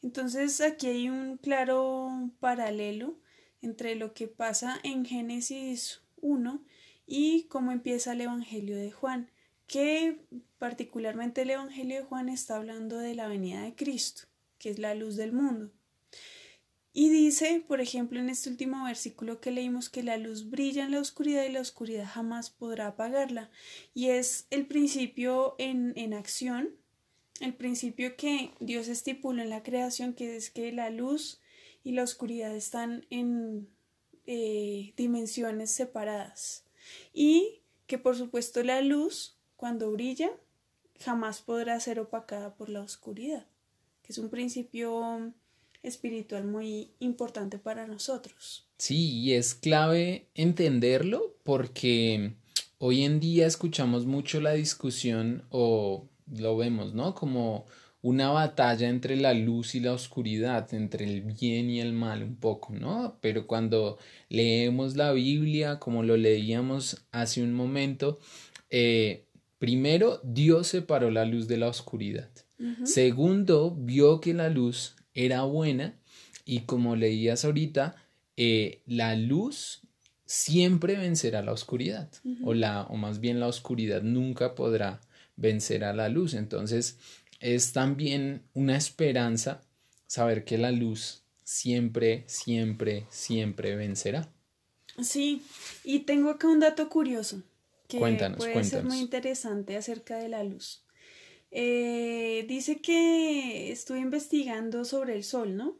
Entonces 0.00 0.60
aquí 0.60 0.86
hay 0.86 1.08
un 1.08 1.36
claro 1.36 2.30
paralelo 2.38 3.18
entre 3.62 3.96
lo 3.96 4.14
que 4.14 4.28
pasa 4.28 4.78
en 4.84 5.04
Génesis 5.04 6.02
1 6.20 6.62
y 7.04 7.48
cómo 7.48 7.72
empieza 7.72 8.12
el 8.12 8.20
Evangelio 8.20 8.76
de 8.76 8.92
Juan, 8.92 9.32
que 9.66 10.18
particularmente 10.58 11.42
el 11.42 11.50
Evangelio 11.50 11.98
de 11.98 12.04
Juan 12.04 12.28
está 12.28 12.56
hablando 12.56 12.98
de 12.98 13.14
la 13.14 13.28
venida 13.28 13.62
de 13.62 13.74
Cristo, 13.74 14.22
que 14.58 14.70
es 14.70 14.78
la 14.78 14.94
luz 14.94 15.16
del 15.16 15.32
mundo. 15.32 15.72
Y 16.96 17.08
dice, 17.08 17.64
por 17.66 17.80
ejemplo, 17.80 18.20
en 18.20 18.28
este 18.28 18.48
último 18.48 18.84
versículo 18.84 19.40
que 19.40 19.50
leímos, 19.50 19.88
que 19.88 20.04
la 20.04 20.16
luz 20.16 20.48
brilla 20.48 20.84
en 20.84 20.92
la 20.92 21.00
oscuridad 21.00 21.44
y 21.44 21.50
la 21.50 21.60
oscuridad 21.60 22.06
jamás 22.06 22.50
podrá 22.50 22.86
apagarla. 22.86 23.50
Y 23.94 24.10
es 24.10 24.46
el 24.50 24.66
principio 24.66 25.56
en, 25.58 25.92
en 25.96 26.14
acción, 26.14 26.76
el 27.40 27.52
principio 27.52 28.16
que 28.16 28.52
Dios 28.60 28.86
estipuló 28.86 29.42
en 29.42 29.50
la 29.50 29.64
creación, 29.64 30.14
que 30.14 30.36
es 30.36 30.50
que 30.50 30.70
la 30.70 30.88
luz 30.90 31.40
y 31.82 31.92
la 31.92 32.04
oscuridad 32.04 32.54
están 32.54 33.06
en 33.10 33.68
eh, 34.26 34.94
dimensiones 34.96 35.72
separadas. 35.72 36.64
Y 37.12 37.62
que 37.86 37.98
por 37.98 38.16
supuesto 38.16 38.62
la 38.62 38.80
luz, 38.80 39.36
cuando 39.64 39.90
brilla, 39.92 40.28
jamás 41.00 41.40
podrá 41.40 41.80
ser 41.80 41.98
opacada 41.98 42.54
por 42.54 42.68
la 42.68 42.82
oscuridad, 42.82 43.46
que 44.02 44.12
es 44.12 44.18
un 44.18 44.28
principio 44.28 45.32
espiritual 45.82 46.44
muy 46.44 46.90
importante 46.98 47.58
para 47.58 47.86
nosotros. 47.86 48.68
Sí, 48.76 49.20
y 49.20 49.32
es 49.32 49.54
clave 49.54 50.26
entenderlo 50.34 51.34
porque 51.44 52.34
hoy 52.76 53.04
en 53.04 53.20
día 53.20 53.46
escuchamos 53.46 54.04
mucho 54.04 54.38
la 54.42 54.52
discusión 54.52 55.46
o 55.48 56.10
lo 56.30 56.58
vemos, 56.58 56.92
¿no? 56.92 57.14
Como 57.14 57.64
una 58.02 58.32
batalla 58.32 58.90
entre 58.90 59.16
la 59.16 59.32
luz 59.32 59.74
y 59.74 59.80
la 59.80 59.94
oscuridad, 59.94 60.74
entre 60.74 61.06
el 61.06 61.22
bien 61.22 61.70
y 61.70 61.80
el 61.80 61.94
mal 61.94 62.22
un 62.22 62.36
poco, 62.36 62.74
¿no? 62.74 63.16
Pero 63.22 63.46
cuando 63.46 63.96
leemos 64.28 64.94
la 64.94 65.12
Biblia, 65.12 65.78
como 65.78 66.02
lo 66.02 66.18
leíamos 66.18 67.06
hace 67.12 67.42
un 67.42 67.54
momento, 67.54 68.18
eh, 68.68 69.23
primero 69.64 70.20
Dios 70.22 70.66
separó 70.66 71.10
la 71.10 71.24
luz 71.24 71.48
de 71.48 71.56
la 71.56 71.68
oscuridad. 71.68 72.28
Segundo, 72.84 73.74
vio 73.74 74.20
que 74.20 74.34
la 74.34 74.50
luz 74.50 74.94
era 75.14 75.44
buena 75.44 75.98
y 76.44 76.60
como 76.66 76.96
leías 76.96 77.46
ahorita, 77.46 77.96
eh, 78.36 78.82
la 78.84 79.16
luz 79.16 79.80
siempre 80.26 80.96
vencerá 80.96 81.40
la 81.40 81.52
oscuridad 81.52 82.10
o, 82.42 82.52
la, 82.52 82.82
o 82.82 82.96
más 82.96 83.20
bien 83.20 83.40
la 83.40 83.46
oscuridad 83.46 84.02
nunca 84.02 84.54
podrá 84.54 85.00
vencer 85.36 85.82
a 85.84 85.94
la 85.94 86.10
luz. 86.10 86.34
Entonces 86.34 86.98
es 87.40 87.72
también 87.72 88.42
una 88.52 88.76
esperanza 88.76 89.62
saber 90.06 90.44
que 90.44 90.58
la 90.58 90.72
luz 90.72 91.22
siempre, 91.42 92.24
siempre, 92.26 93.06
siempre 93.08 93.76
vencerá. 93.76 94.30
Sí, 95.02 95.42
y 95.84 96.00
tengo 96.00 96.28
acá 96.28 96.48
un 96.48 96.60
dato 96.60 96.90
curioso 96.90 97.42
que 97.98 98.36
puede 98.36 98.64
ser 98.64 98.84
muy 98.84 98.98
interesante 98.98 99.76
acerca 99.76 100.16
de 100.16 100.28
la 100.28 100.44
luz. 100.44 100.84
Eh, 101.50 102.44
dice 102.48 102.80
que 102.80 103.70
estuve 103.70 104.00
investigando 104.00 104.84
sobre 104.84 105.14
el 105.14 105.22
Sol, 105.24 105.56
¿no? 105.56 105.76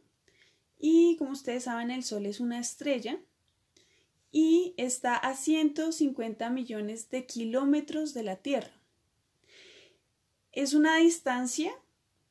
Y 0.79 1.15
como 1.17 1.31
ustedes 1.31 1.63
saben, 1.63 1.91
el 1.91 2.03
Sol 2.03 2.25
es 2.25 2.39
una 2.39 2.59
estrella 2.59 3.19
y 4.31 4.73
está 4.77 5.15
a 5.15 5.35
150 5.35 6.49
millones 6.49 7.09
de 7.09 7.25
kilómetros 7.25 8.13
de 8.13 8.23
la 8.23 8.35
Tierra. 8.37 8.71
Es 10.51 10.73
una 10.73 10.97
distancia 10.97 11.71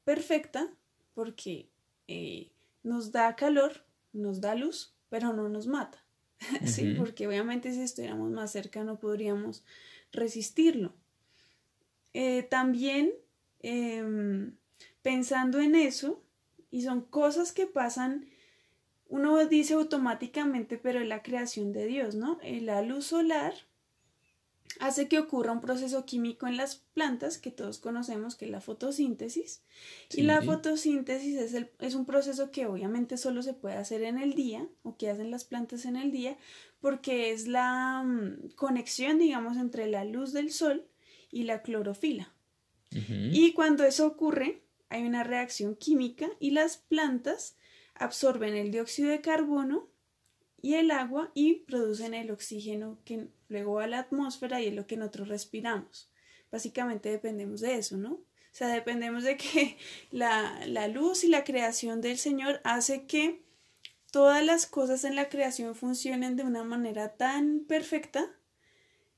perfecta 0.04 0.70
porque 1.14 1.68
eh, 2.08 2.50
nos 2.82 3.12
da 3.12 3.36
calor, 3.36 3.84
nos 4.12 4.40
da 4.40 4.54
luz, 4.54 4.94
pero 5.08 5.32
no 5.32 5.48
nos 5.48 5.66
mata. 5.66 6.03
sí, 6.64 6.94
porque 6.96 7.26
obviamente 7.26 7.72
si 7.72 7.82
estuviéramos 7.82 8.30
más 8.30 8.52
cerca 8.52 8.84
no 8.84 8.98
podríamos 8.98 9.64
resistirlo. 10.12 10.92
Eh, 12.12 12.44
también 12.44 13.12
Em, 13.66 14.58
pensando 15.00 15.58
en 15.58 15.74
eso, 15.74 16.22
y 16.70 16.82
son 16.82 17.00
cosas 17.00 17.50
que 17.50 17.66
pasan, 17.66 18.26
uno 19.08 19.46
dice 19.46 19.72
automáticamente, 19.72 20.76
pero 20.76 21.00
es 21.00 21.08
la 21.08 21.22
creación 21.22 21.72
de 21.72 21.86
Dios, 21.86 22.14
¿no? 22.14 22.38
Eh, 22.42 22.60
la 22.60 22.82
luz 22.82 23.06
solar 23.06 23.54
hace 24.86 25.08
que 25.08 25.18
ocurra 25.18 25.52
un 25.52 25.62
proceso 25.62 26.04
químico 26.04 26.46
en 26.46 26.58
las 26.58 26.76
plantas 26.92 27.38
que 27.38 27.50
todos 27.50 27.78
conocemos, 27.78 28.36
que 28.36 28.44
es 28.44 28.50
la 28.50 28.60
fotosíntesis. 28.60 29.62
Y 30.12 30.22
la 30.22 30.42
fotosíntesis 30.42 31.36
es, 31.38 31.54
el, 31.54 31.70
es 31.78 31.94
un 31.94 32.04
proceso 32.04 32.50
que 32.50 32.66
obviamente 32.66 33.16
solo 33.16 33.42
se 33.42 33.54
puede 33.54 33.76
hacer 33.76 34.02
en 34.02 34.18
el 34.18 34.34
día, 34.34 34.68
o 34.82 34.98
que 34.98 35.08
hacen 35.08 35.30
las 35.30 35.44
plantas 35.44 35.86
en 35.86 35.96
el 35.96 36.10
día, 36.10 36.36
porque 36.80 37.30
es 37.30 37.48
la 37.48 38.02
mm, 38.04 38.50
conexión, 38.56 39.18
digamos, 39.18 39.56
entre 39.56 39.86
la 39.86 40.04
luz 40.04 40.34
del 40.34 40.52
sol 40.52 40.86
y 41.30 41.44
la 41.44 41.62
clorofila. 41.62 42.30
Y 43.32 43.54
cuando 43.54 43.82
eso 43.82 44.06
ocurre, 44.06 44.62
hay 44.88 45.02
una 45.02 45.24
reacción 45.24 45.74
química 45.74 46.28
y 46.38 46.52
las 46.52 46.76
plantas 46.76 47.56
absorben 47.96 48.54
el 48.54 48.70
dióxido 48.70 49.10
de 49.10 49.20
carbono 49.20 49.88
y 50.62 50.74
el 50.76 50.92
agua 50.92 51.30
y 51.34 51.56
producen 51.66 52.14
el 52.14 52.30
oxígeno 52.30 52.98
que 53.04 53.28
luego 53.54 53.80
a 53.80 53.86
la 53.86 54.00
atmósfera 54.00 54.60
y 54.60 54.66
es 54.66 54.74
lo 54.74 54.86
que 54.86 54.96
nosotros 54.96 55.28
respiramos. 55.28 56.10
Básicamente 56.50 57.08
dependemos 57.08 57.60
de 57.60 57.76
eso, 57.76 57.96
¿no? 57.96 58.12
O 58.14 58.56
sea, 58.56 58.68
dependemos 58.68 59.22
de 59.24 59.36
que 59.36 59.78
la, 60.10 60.66
la 60.66 60.88
luz 60.88 61.24
y 61.24 61.28
la 61.28 61.44
creación 61.44 62.00
del 62.00 62.18
Señor 62.18 62.60
hace 62.64 63.06
que 63.06 63.44
todas 64.10 64.44
las 64.44 64.66
cosas 64.66 65.04
en 65.04 65.16
la 65.16 65.28
creación 65.28 65.74
funcionen 65.74 66.36
de 66.36 66.44
una 66.44 66.64
manera 66.64 67.16
tan 67.16 67.64
perfecta 67.66 68.30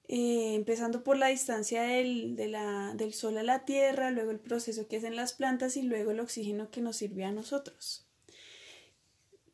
eh, 0.09 0.55
empezando 0.55 1.03
por 1.03 1.17
la 1.17 1.29
distancia 1.29 1.83
del, 1.83 2.37
del 2.37 3.13
Sol 3.13 3.39
a 3.39 3.43
la 3.43 3.65
Tierra, 3.65 4.13
luego 4.13 4.31
el 4.31 4.39
proceso 4.39 4.87
que 4.87 4.99
hacen 4.99 5.17
las 5.17 5.33
plantas 5.33 5.77
y 5.77 5.83
luego 5.83 6.13
el 6.13 6.21
oxígeno 6.21 6.71
que 6.71 6.81
nos 6.81 6.97
sirve 6.97 7.25
a 7.25 7.33
nosotros. 7.33 8.06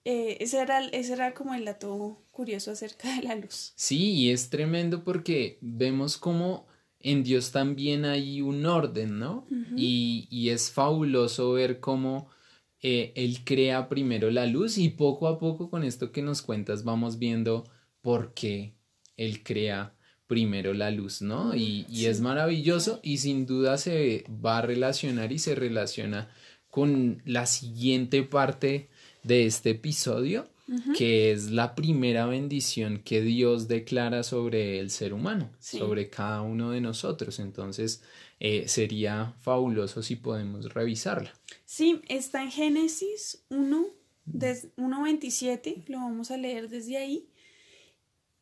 Eh, 0.04 0.38
ese, 0.40 0.61
era, 0.61 0.85
ese 0.87 1.12
era 1.12 1.32
como 1.35 1.54
el 1.54 1.64
dato 1.64 2.25
curioso 2.30 2.73
acerca 2.73 3.14
de 3.14 3.23
la 3.23 3.37
luz. 3.37 3.73
Sí, 3.76 4.12
y 4.12 4.30
es 4.30 4.50
tremendo 4.50 5.04
porque 5.04 5.59
vemos 5.61 6.18
como 6.18 6.66
en 6.99 7.23
Dios 7.23 7.52
también 7.52 8.04
hay 8.04 8.42
un 8.42 8.64
orden, 8.66 9.18
¿no? 9.18 9.47
y, 9.76 10.28
y, 10.30 10.50
es 10.50 10.71
fabuloso 10.71 11.52
ver 11.52 11.80
cómo 11.80 12.28
eh, 12.80 13.12
Él 13.16 13.44
crea 13.44 13.88
primero 13.88 14.30
la 14.30 14.47
luz 14.47 14.78
y 14.78 14.88
poco 14.88 15.28
a 15.28 15.38
poco 15.38 15.71
con 15.71 15.85
esto 15.85 16.12
que 16.12 16.23
nos 16.23 16.42
cuentas 16.42 16.85
vamos 16.85 17.18
viendo 17.18 17.64
por 18.00 18.35
qué 18.35 18.75
Él 19.16 19.42
crea 19.42 19.97
primero 20.26 20.73
la 20.73 20.90
luz, 20.90 21.23
¿no? 21.23 21.54
Y, 21.54 22.06
es 22.06 22.21
maravilloso 22.21 23.00
y 23.02 23.18
sin 23.18 23.44
duda 23.47 23.76
se 23.76 24.25
va 24.28 24.59
a 24.59 24.62
relacionar 24.62 25.30
y 25.30 25.38
se 25.38 25.54
relaciona 25.54 26.30
con 26.68 27.21
la 27.26 27.47
siguiente 27.47 28.23
parte 28.23 28.88
de 29.23 29.47
este 29.47 29.71
episodio, 29.71 30.49
que 30.97 31.33
es 31.33 31.50
la 31.50 31.75
primera 31.75 32.26
bendición 32.26 33.02
que 33.05 33.21
Dios 33.21 33.69
declara 33.69 34.23
sobre 34.23 34.79
el 34.79 34.91
ser 34.91 35.12
humano, 35.12 35.50
sobre 35.59 36.09
cada 36.09 36.43
uno 36.43 36.71
de 36.71 36.81
nosotros. 36.81 37.38
Entonces, 37.41 38.02
eh, 38.41 38.67
sería 38.69 39.35
fabuloso 39.41 40.02
si 40.02 40.17
podemos 40.17 40.73
revisarla. 40.73 41.33
Sí, 41.64 42.00
está 42.09 42.43
en 42.43 42.50
Génesis 42.50 43.45
1, 43.50 43.87
1.27, 44.26 45.85
lo 45.88 45.99
vamos 45.99 46.31
a 46.31 46.37
leer 46.37 46.69
desde 46.69 46.97
ahí. 46.97 47.29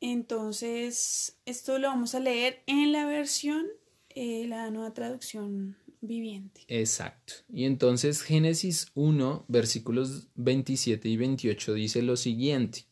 Entonces, 0.00 1.37
esto 1.44 1.78
lo 1.78 1.88
vamos 1.88 2.14
a 2.14 2.20
leer 2.20 2.62
en 2.66 2.92
la 2.92 3.04
versión, 3.04 3.66
eh, 4.08 4.46
la 4.49 4.70
nueva 4.70 4.94
traducción 4.94 5.76
viviente. 6.00 6.62
Exacto. 6.69 7.35
Y 7.49 7.64
entonces 7.64 8.23
Génesis 8.23 8.90
1, 8.95 9.45
versículos 9.49 10.28
27 10.35 11.09
y 11.09 11.16
28 11.16 11.75
dice 11.75 12.02
lo 12.02 12.16
siguiente. 12.16 12.87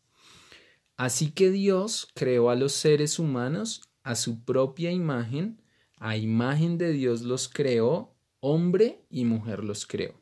Así 0.97 1.31
que 1.31 1.51
Dios 1.51 2.09
creó 2.15 2.51
a 2.51 2.57
los 2.57 2.73
seres 2.73 3.19
humanos 3.19 3.83
a 4.03 4.15
su 4.15 4.43
propia 4.43 4.91
imagen, 4.91 5.61
a 5.99 6.17
imagen 6.17 6.79
de 6.79 6.93
Dios 6.93 7.23
los 7.23 7.49
creó, 7.49 8.15
hombre 8.41 9.05
y 9.11 9.25
mujer 9.27 9.65
los 9.65 9.87
creó. 9.87 10.21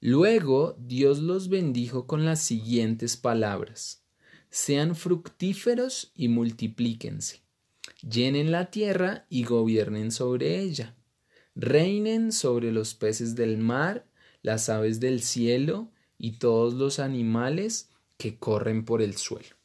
Luego 0.00 0.76
Dios 0.78 1.18
los 1.18 1.48
bendijo 1.48 2.06
con 2.06 2.24
las 2.24 2.40
siguientes 2.40 3.16
palabras. 3.16 4.04
Sean 4.48 4.94
fructíferos 4.94 6.12
y 6.14 6.28
multiplíquense. 6.28 7.42
Llenen 8.08 8.52
la 8.52 8.70
tierra 8.70 9.26
y 9.28 9.44
gobiernen 9.44 10.12
sobre 10.12 10.60
ella. 10.60 10.94
Reinen 11.54 12.32
sobre 12.32 12.72
los 12.72 12.94
peces 12.94 13.34
del 13.34 13.58
mar, 13.58 14.06
las 14.42 14.68
aves 14.68 15.00
del 15.00 15.22
cielo 15.22 15.90
y 16.18 16.32
todos 16.32 16.74
los 16.74 16.98
animales 16.98 17.90
que 18.16 18.38
corren 18.38 18.84
por 18.84 19.02
el 19.02 19.16
suelo. 19.16 19.56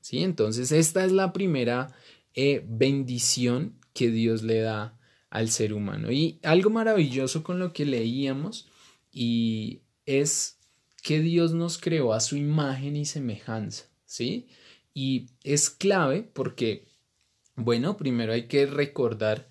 ¿Sí? 0.00 0.22
Entonces, 0.22 0.72
esta 0.72 1.04
es 1.04 1.12
la 1.12 1.32
primera 1.32 1.94
eh, 2.34 2.64
bendición 2.68 3.78
que 3.92 4.10
Dios 4.10 4.42
le 4.42 4.60
da 4.60 4.98
al 5.30 5.50
ser 5.50 5.72
humano. 5.72 6.10
Y 6.10 6.38
algo 6.42 6.70
maravilloso 6.70 7.42
con 7.42 7.58
lo 7.58 7.72
que 7.72 7.84
leíamos 7.84 8.68
y 9.12 9.82
es 10.06 10.58
que 11.02 11.20
Dios 11.20 11.52
nos 11.52 11.78
creó 11.78 12.12
a 12.12 12.20
su 12.20 12.36
imagen 12.36 12.96
y 12.96 13.04
semejanza, 13.04 13.86
¿sí? 14.04 14.48
Y 14.94 15.30
es 15.44 15.70
clave 15.70 16.22
porque, 16.22 16.86
bueno, 17.56 17.96
primero 17.96 18.32
hay 18.32 18.46
que 18.46 18.66
recordar 18.66 19.47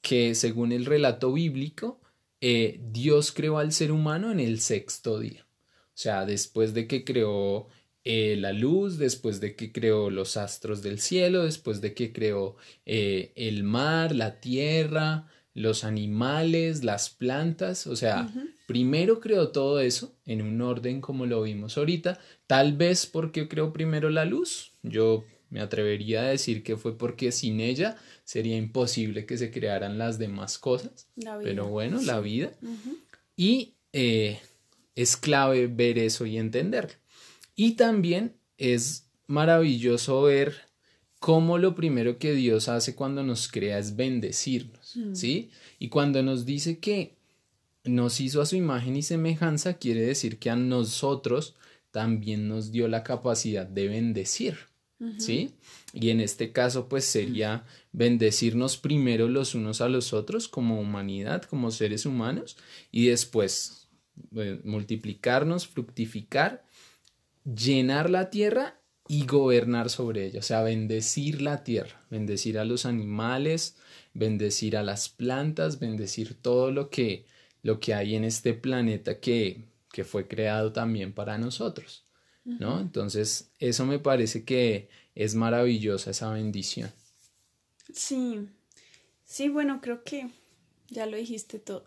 que 0.00 0.34
según 0.34 0.72
el 0.72 0.86
relato 0.86 1.32
bíblico, 1.32 2.00
eh, 2.40 2.80
Dios 2.90 3.32
creó 3.32 3.58
al 3.58 3.72
ser 3.72 3.92
humano 3.92 4.30
en 4.32 4.40
el 4.40 4.60
sexto 4.60 5.18
día. 5.18 5.46
O 5.72 6.02
sea, 6.02 6.24
después 6.24 6.72
de 6.72 6.86
que 6.86 7.04
creó 7.04 7.68
eh, 8.04 8.36
la 8.38 8.52
luz, 8.52 8.96
después 8.96 9.40
de 9.40 9.54
que 9.54 9.72
creó 9.72 10.08
los 10.08 10.38
astros 10.38 10.82
del 10.82 11.00
cielo, 11.00 11.44
después 11.44 11.82
de 11.82 11.92
que 11.92 12.12
creó 12.12 12.56
eh, 12.86 13.32
el 13.36 13.62
mar, 13.62 14.14
la 14.14 14.40
tierra, 14.40 15.28
los 15.52 15.84
animales, 15.84 16.82
las 16.84 17.10
plantas, 17.10 17.86
o 17.86 17.96
sea, 17.96 18.32
primero 18.66 19.20
creó 19.20 19.48
todo 19.48 19.80
eso 19.80 20.14
en 20.24 20.40
un 20.40 20.62
orden 20.62 21.00
como 21.02 21.26
lo 21.26 21.42
vimos 21.42 21.76
ahorita, 21.76 22.18
tal 22.46 22.76
vez 22.76 23.06
porque 23.06 23.48
creó 23.48 23.72
primero 23.72 24.08
la 24.08 24.24
luz, 24.24 24.72
yo 24.82 25.24
me 25.50 25.60
atrevería 25.60 26.22
a 26.22 26.28
decir 26.28 26.62
que 26.62 26.76
fue 26.76 26.96
porque 26.96 27.32
sin 27.32 27.60
ella 27.60 27.96
sería 28.24 28.56
imposible 28.56 29.26
que 29.26 29.36
se 29.36 29.50
crearan 29.50 29.98
las 29.98 30.18
demás 30.18 30.58
cosas, 30.58 31.08
pero 31.42 31.68
bueno, 31.68 32.00
la 32.00 32.20
vida, 32.20 32.52
y 33.36 33.74
eh, 33.92 34.40
es 34.94 35.16
clave 35.16 35.66
ver 35.66 35.98
eso 35.98 36.26
y 36.26 36.38
entenderlo. 36.38 36.94
Y 37.56 37.72
también 37.72 38.36
es 38.58 39.08
maravilloso 39.26 40.22
ver 40.22 40.54
cómo 41.18 41.58
lo 41.58 41.74
primero 41.74 42.18
que 42.18 42.32
Dios 42.32 42.68
hace 42.68 42.94
cuando 42.94 43.22
nos 43.22 43.48
crea 43.48 43.78
es 43.78 43.96
bendecirnos, 43.96 44.96
mm. 44.96 45.14
¿sí? 45.14 45.50
Y 45.78 45.88
cuando 45.88 46.22
nos 46.22 46.46
dice 46.46 46.78
que 46.78 47.16
nos 47.84 48.20
hizo 48.20 48.40
a 48.40 48.46
su 48.46 48.56
imagen 48.56 48.96
y 48.96 49.02
semejanza, 49.02 49.74
quiere 49.74 50.02
decir 50.02 50.38
que 50.38 50.50
a 50.50 50.56
nosotros 50.56 51.56
también 51.90 52.48
nos 52.48 52.70
dio 52.70 52.88
la 52.88 53.02
capacidad 53.02 53.66
de 53.66 53.88
bendecir, 53.88 54.56
¿sí? 55.18 55.54
Y 55.92 56.10
en 56.10 56.20
este 56.20 56.52
caso, 56.52 56.88
pues 56.88 57.04
sería 57.04 57.64
bendecirnos 57.92 58.76
primero 58.76 59.28
los 59.28 59.54
unos 59.54 59.80
a 59.80 59.88
los 59.88 60.12
otros 60.12 60.48
como 60.48 60.80
humanidad, 60.80 61.42
como 61.42 61.70
seres 61.70 62.06
humanos, 62.06 62.56
y 62.92 63.06
después 63.06 63.88
eh, 64.36 64.60
multiplicarnos, 64.64 65.66
fructificar, 65.66 66.64
llenar 67.44 68.10
la 68.10 68.30
tierra 68.30 68.80
y 69.08 69.26
gobernar 69.26 69.90
sobre 69.90 70.26
ella, 70.26 70.38
o 70.38 70.42
sea, 70.42 70.62
bendecir 70.62 71.42
la 71.42 71.64
tierra, 71.64 72.04
bendecir 72.10 72.58
a 72.58 72.64
los 72.64 72.86
animales, 72.86 73.76
bendecir 74.14 74.76
a 74.76 74.82
las 74.82 75.08
plantas, 75.08 75.80
bendecir 75.80 76.34
todo 76.34 76.70
lo 76.70 76.90
que, 76.90 77.24
lo 77.62 77.80
que 77.80 77.94
hay 77.94 78.14
en 78.14 78.24
este 78.24 78.54
planeta 78.54 79.18
que, 79.18 79.64
que 79.92 80.04
fue 80.04 80.28
creado 80.28 80.72
también 80.72 81.12
para 81.12 81.38
nosotros, 81.38 82.04
¿no? 82.44 82.80
Entonces, 82.80 83.50
eso 83.58 83.86
me 83.86 83.98
parece 83.98 84.44
que 84.44 84.88
es 85.14 85.34
maravillosa 85.34 86.10
esa 86.10 86.30
bendición. 86.30 86.90
Sí, 87.92 88.48
sí, 89.24 89.48
bueno, 89.48 89.80
creo 89.80 90.02
que 90.04 90.30
ya 90.88 91.06
lo 91.06 91.16
dijiste 91.16 91.58
todo. 91.58 91.84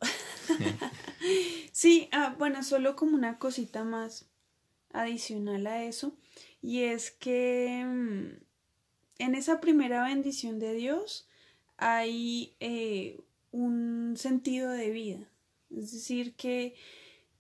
sí, 1.72 2.10
ah, 2.12 2.36
bueno, 2.38 2.64
solo 2.64 2.96
como 2.96 3.16
una 3.16 3.38
cosita 3.40 3.84
más 3.84 4.26
adicional 4.92 5.66
a 5.68 5.84
eso, 5.84 6.16
y 6.62 6.82
es 6.82 7.12
que 7.12 7.84
mm, 7.86 8.44
en 9.20 9.36
esa 9.36 9.60
primera 9.60 10.04
bendición 10.04 10.60
de 10.60 10.74
Dios 10.74 11.28
hay 11.78 12.56
eh, 12.60 13.20
un 13.52 14.16
sentido 14.18 14.72
de 14.72 14.90
vida. 14.90 15.30
Es 15.76 15.92
decir, 15.92 16.36
que 16.36 16.76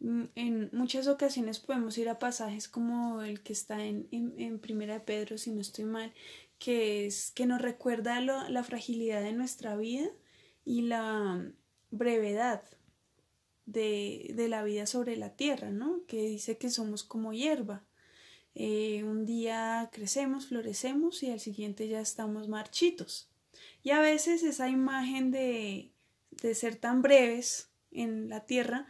en 0.03 0.69
muchas 0.73 1.07
ocasiones 1.07 1.59
podemos 1.59 1.97
ir 1.97 2.09
a 2.09 2.19
pasajes 2.19 2.67
como 2.67 3.21
el 3.21 3.41
que 3.41 3.53
está 3.53 3.83
en, 3.85 4.07
en, 4.11 4.59
Primera 4.59 4.95
de 4.95 4.99
Pedro, 4.99 5.37
si 5.37 5.51
no 5.51 5.61
estoy 5.61 5.85
mal, 5.85 6.13
que 6.59 7.05
es 7.05 7.31
que 7.31 7.45
nos 7.45 7.61
recuerda 7.61 8.19
la 8.21 8.63
fragilidad 8.63 9.21
de 9.21 9.33
nuestra 9.33 9.77
vida 9.77 10.09
y 10.65 10.81
la 10.81 11.45
brevedad 11.91 12.63
de, 13.65 14.31
de, 14.35 14.49
la 14.49 14.63
vida 14.63 14.85
sobre 14.85 15.15
la 15.15 15.35
tierra, 15.35 15.71
¿no? 15.71 16.01
Que 16.07 16.21
dice 16.23 16.57
que 16.57 16.69
somos 16.69 17.03
como 17.03 17.33
hierba. 17.33 17.83
Eh, 18.55 19.03
un 19.03 19.25
día 19.25 19.89
crecemos, 19.93 20.47
florecemos 20.47 21.23
y 21.23 21.31
al 21.31 21.39
siguiente 21.39 21.87
ya 21.87 22.01
estamos 22.01 22.49
marchitos. 22.49 23.29
Y 23.83 23.91
a 23.91 24.01
veces 24.01 24.43
esa 24.43 24.69
imagen 24.69 25.31
de, 25.31 25.91
de 26.41 26.55
ser 26.55 26.75
tan 26.75 27.01
breves 27.01 27.69
en 27.91 28.29
la 28.29 28.45
tierra 28.45 28.87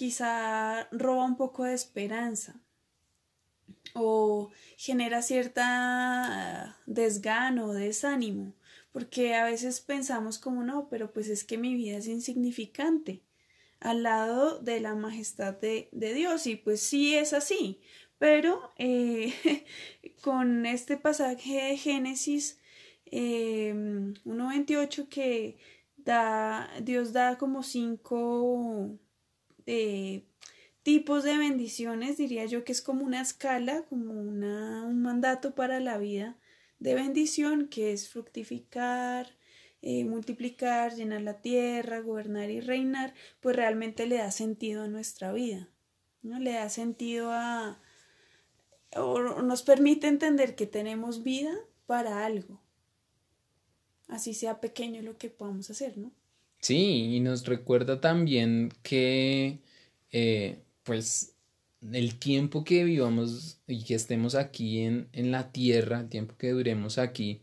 quizá 0.00 0.88
roba 0.92 1.26
un 1.26 1.36
poco 1.36 1.64
de 1.64 1.74
esperanza 1.74 2.58
o 3.92 4.50
genera 4.78 5.20
cierta 5.20 6.78
desgano, 6.86 7.74
desánimo, 7.74 8.54
porque 8.92 9.34
a 9.34 9.44
veces 9.44 9.82
pensamos 9.82 10.38
como 10.38 10.62
no, 10.62 10.88
pero 10.88 11.12
pues 11.12 11.28
es 11.28 11.44
que 11.44 11.58
mi 11.58 11.74
vida 11.74 11.98
es 11.98 12.06
insignificante 12.06 13.20
al 13.78 14.02
lado 14.02 14.58
de 14.60 14.80
la 14.80 14.94
majestad 14.94 15.56
de, 15.60 15.90
Dios. 15.92 16.46
Y 16.46 16.56
pues 16.56 16.80
sí 16.80 17.14
es 17.14 17.34
así. 17.34 17.78
Pero 18.16 18.72
eh, 18.78 19.34
con 20.22 20.64
este 20.64 20.96
pasaje 20.96 21.62
de 21.62 21.76
Génesis 21.76 22.58
eh, 23.04 23.74
1.28 23.74 25.08
que 25.10 25.58
da, 25.98 26.70
Dios 26.80 27.12
da 27.12 27.36
como 27.36 27.62
cinco 27.62 28.98
eh, 29.66 30.24
tipos 30.82 31.24
de 31.24 31.36
bendiciones, 31.38 32.16
diría 32.16 32.46
yo 32.46 32.64
que 32.64 32.72
es 32.72 32.82
como 32.82 33.04
una 33.04 33.20
escala, 33.20 33.82
como 33.88 34.12
una, 34.12 34.84
un 34.84 35.02
mandato 35.02 35.54
para 35.54 35.80
la 35.80 35.98
vida 35.98 36.36
de 36.78 36.94
bendición 36.94 37.68
que 37.68 37.92
es 37.92 38.08
fructificar, 38.08 39.28
eh, 39.82 40.04
multiplicar, 40.04 40.94
llenar 40.94 41.22
la 41.22 41.40
tierra, 41.40 42.00
gobernar 42.00 42.50
y 42.50 42.60
reinar, 42.60 43.14
pues 43.40 43.56
realmente 43.56 44.06
le 44.06 44.16
da 44.16 44.30
sentido 44.30 44.82
a 44.82 44.88
nuestra 44.88 45.32
vida, 45.32 45.68
¿no? 46.22 46.38
Le 46.38 46.52
da 46.52 46.68
sentido 46.68 47.30
a... 47.32 47.80
o 48.96 49.42
nos 49.42 49.62
permite 49.62 50.06
entender 50.06 50.56
que 50.56 50.66
tenemos 50.66 51.22
vida 51.22 51.52
para 51.86 52.24
algo, 52.24 52.60
así 54.08 54.34
sea 54.34 54.60
pequeño 54.60 55.02
lo 55.02 55.16
que 55.18 55.30
podamos 55.30 55.70
hacer, 55.70 55.98
¿no? 55.98 56.12
Sí, 56.60 57.16
y 57.16 57.20
nos 57.20 57.46
recuerda 57.46 58.00
también 58.00 58.72
que, 58.82 59.58
eh, 60.12 60.58
pues, 60.82 61.34
el 61.92 62.18
tiempo 62.18 62.64
que 62.64 62.84
vivamos 62.84 63.58
y 63.66 63.82
que 63.84 63.94
estemos 63.94 64.34
aquí 64.34 64.80
en, 64.80 65.08
en 65.12 65.32
la 65.32 65.50
tierra, 65.52 66.00
el 66.00 66.08
tiempo 66.08 66.36
que 66.36 66.50
duremos 66.50 66.98
aquí, 66.98 67.40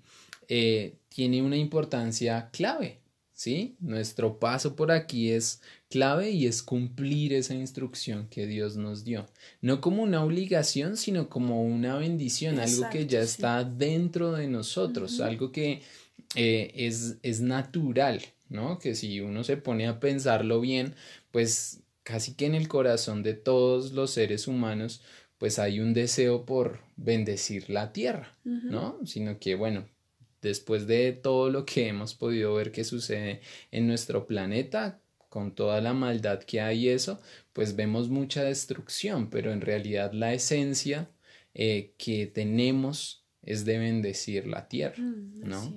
eh, 0.47 0.95
tiene 1.09 1.41
una 1.41 1.57
importancia 1.57 2.49
clave, 2.51 2.99
¿sí? 3.33 3.75
Nuestro 3.79 4.39
paso 4.39 4.75
por 4.75 4.91
aquí 4.91 5.31
es 5.31 5.61
clave 5.89 6.29
y 6.29 6.45
es 6.45 6.61
cumplir 6.61 7.33
esa 7.33 7.55
instrucción 7.55 8.27
que 8.29 8.45
Dios 8.45 8.77
nos 8.77 9.03
dio. 9.03 9.25
No 9.61 9.81
como 9.81 10.03
una 10.03 10.23
obligación, 10.23 10.95
sino 10.95 11.27
como 11.27 11.63
una 11.63 11.97
bendición, 11.97 12.59
algo 12.59 12.87
que 12.91 13.07
ya 13.07 13.21
está 13.21 13.63
dentro 13.63 14.33
de 14.33 14.47
nosotros, 14.47 15.19
algo 15.19 15.51
que 15.51 15.81
eh, 16.35 16.71
es, 16.75 17.17
es 17.23 17.41
natural, 17.41 18.21
¿no? 18.49 18.79
Que 18.79 18.95
si 18.95 19.19
uno 19.21 19.43
se 19.43 19.57
pone 19.57 19.87
a 19.87 19.99
pensarlo 19.99 20.61
bien, 20.61 20.95
pues 21.31 21.81
casi 22.03 22.33
que 22.35 22.45
en 22.45 22.55
el 22.55 22.67
corazón 22.67 23.23
de 23.23 23.33
todos 23.33 23.91
los 23.91 24.11
seres 24.11 24.47
humanos, 24.47 25.01
pues 25.37 25.59
hay 25.59 25.79
un 25.79 25.93
deseo 25.93 26.45
por 26.45 26.79
bendecir 26.95 27.69
la 27.69 27.93
tierra, 27.93 28.35
¿no? 28.43 28.97
Sino 29.05 29.39
que, 29.39 29.55
bueno, 29.55 29.87
después 30.41 30.87
de 30.87 31.11
todo 31.11 31.49
lo 31.49 31.65
que 31.65 31.87
hemos 31.87 32.15
podido 32.15 32.55
ver 32.55 32.71
que 32.71 32.83
sucede 32.83 33.41
en 33.71 33.87
nuestro 33.87 34.25
planeta, 34.25 34.99
con 35.29 35.53
toda 35.53 35.81
la 35.81 35.93
maldad 35.93 36.39
que 36.39 36.61
hay 36.61 36.89
eso, 36.89 37.19
pues 37.53 37.75
vemos 37.75 38.09
mucha 38.09 38.43
destrucción, 38.43 39.29
pero 39.29 39.51
en 39.51 39.61
realidad 39.61 40.13
la 40.13 40.33
esencia 40.33 41.09
eh, 41.53 41.93
que 41.97 42.27
tenemos 42.27 43.25
es 43.41 43.65
de 43.65 43.77
bendecir 43.77 44.47
la 44.47 44.67
tierra, 44.67 44.97
mm, 44.97 45.47
¿no? 45.47 45.75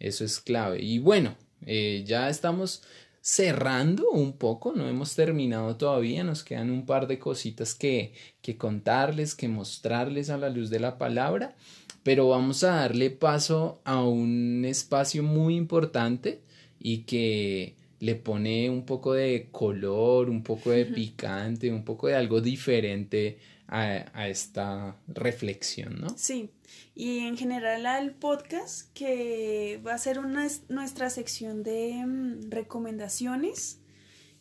Eso 0.00 0.24
es 0.24 0.40
clave. 0.40 0.82
Y 0.82 0.98
bueno, 0.98 1.36
eh, 1.66 2.02
ya 2.06 2.28
estamos 2.28 2.82
cerrando 3.20 4.10
un 4.10 4.32
poco, 4.32 4.72
no 4.74 4.88
hemos 4.88 5.14
terminado 5.14 5.76
todavía, 5.76 6.24
nos 6.24 6.42
quedan 6.42 6.70
un 6.70 6.86
par 6.86 7.06
de 7.06 7.18
cositas 7.18 7.74
que, 7.74 8.14
que 8.40 8.56
contarles, 8.56 9.34
que 9.34 9.46
mostrarles 9.46 10.30
a 10.30 10.38
la 10.38 10.48
luz 10.48 10.70
de 10.70 10.80
la 10.80 10.96
palabra, 10.96 11.54
pero 12.02 12.28
vamos 12.28 12.64
a 12.64 12.76
darle 12.76 13.10
paso 13.10 13.82
a 13.84 14.02
un 14.02 14.64
espacio 14.64 15.22
muy 15.22 15.54
importante 15.54 16.40
y 16.78 17.02
que 17.02 17.74
le 18.00 18.14
pone 18.14 18.70
un 18.70 18.86
poco 18.86 19.12
de 19.12 19.48
color, 19.52 20.30
un 20.30 20.42
poco 20.42 20.70
de 20.70 20.86
picante, 20.86 21.70
un 21.70 21.84
poco 21.84 22.06
de 22.06 22.16
algo 22.16 22.40
diferente 22.40 23.38
a, 23.70 24.28
esta 24.28 24.96
reflexión, 25.06 26.00
¿no? 26.00 26.08
Sí, 26.18 26.50
y 26.94 27.20
en 27.20 27.36
general 27.36 27.86
al 27.86 28.14
podcast 28.14 28.92
que 28.94 29.80
va 29.86 29.94
a 29.94 29.98
ser 29.98 30.18
una, 30.18 30.48
nuestra 30.68 31.08
sección 31.08 31.62
de 31.62 32.04
mm, 32.04 32.50
recomendaciones. 32.50 33.80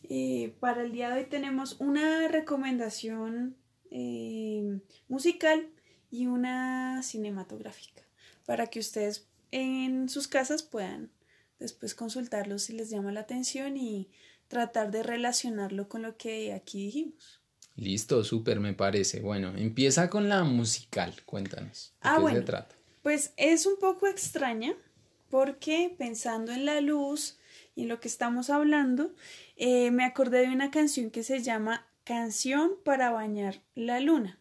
Eh, 0.03 0.55
para 0.59 0.81
el 0.81 0.91
día 0.91 1.09
de 1.09 1.21
hoy 1.21 1.25
tenemos 1.29 1.79
una 1.79 2.27
recomendación 2.27 3.55
eh, 3.91 4.79
musical 5.07 5.69
y 6.09 6.25
una 6.25 7.03
cinematográfica 7.03 8.01
para 8.47 8.67
que 8.67 8.79
ustedes 8.79 9.27
en 9.51 10.09
sus 10.09 10.27
casas 10.27 10.63
puedan 10.63 11.11
después 11.59 11.93
consultarlo 11.93 12.57
si 12.57 12.73
les 12.73 12.89
llama 12.89 13.11
la 13.11 13.19
atención 13.19 13.77
y 13.77 14.09
tratar 14.47 14.89
de 14.89 15.03
relacionarlo 15.03 15.87
con 15.87 16.01
lo 16.01 16.17
que 16.17 16.53
aquí 16.53 16.85
dijimos. 16.85 17.38
Listo, 17.79 18.23
súper, 18.23 18.59
me 18.59 18.73
parece. 18.73 19.21
Bueno, 19.21 19.53
empieza 19.55 20.09
con 20.09 20.29
la 20.29 20.43
musical, 20.43 21.13
cuéntanos. 21.25 21.93
¿De 22.03 22.09
ah, 22.09 22.23
qué 22.27 22.35
se 22.35 22.41
trata? 22.41 22.75
Pues 23.01 23.33
es 23.37 23.65
un 23.65 23.77
poco 23.79 24.07
extraña 24.07 24.75
porque 25.29 25.93
pensando 25.97 26.51
en 26.51 26.65
la 26.65 26.81
luz 26.81 27.39
y 27.75 27.83
en 27.83 27.89
lo 27.89 27.99
que 27.99 28.07
estamos 28.07 28.49
hablando, 28.49 29.13
eh, 29.55 29.91
me 29.91 30.03
acordé 30.03 30.41
de 30.41 30.53
una 30.53 30.71
canción 30.71 31.11
que 31.11 31.23
se 31.23 31.41
llama 31.41 31.85
Canción 32.03 32.71
para 32.83 33.11
bañar 33.11 33.61
la 33.75 33.99
luna. 33.99 34.39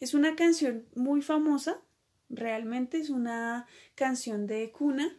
Es 0.00 0.14
una 0.14 0.36
canción 0.36 0.86
muy 0.94 1.20
famosa, 1.20 1.80
realmente 2.30 2.98
es 2.98 3.10
una 3.10 3.66
canción 3.94 4.46
de 4.46 4.70
cuna 4.70 5.16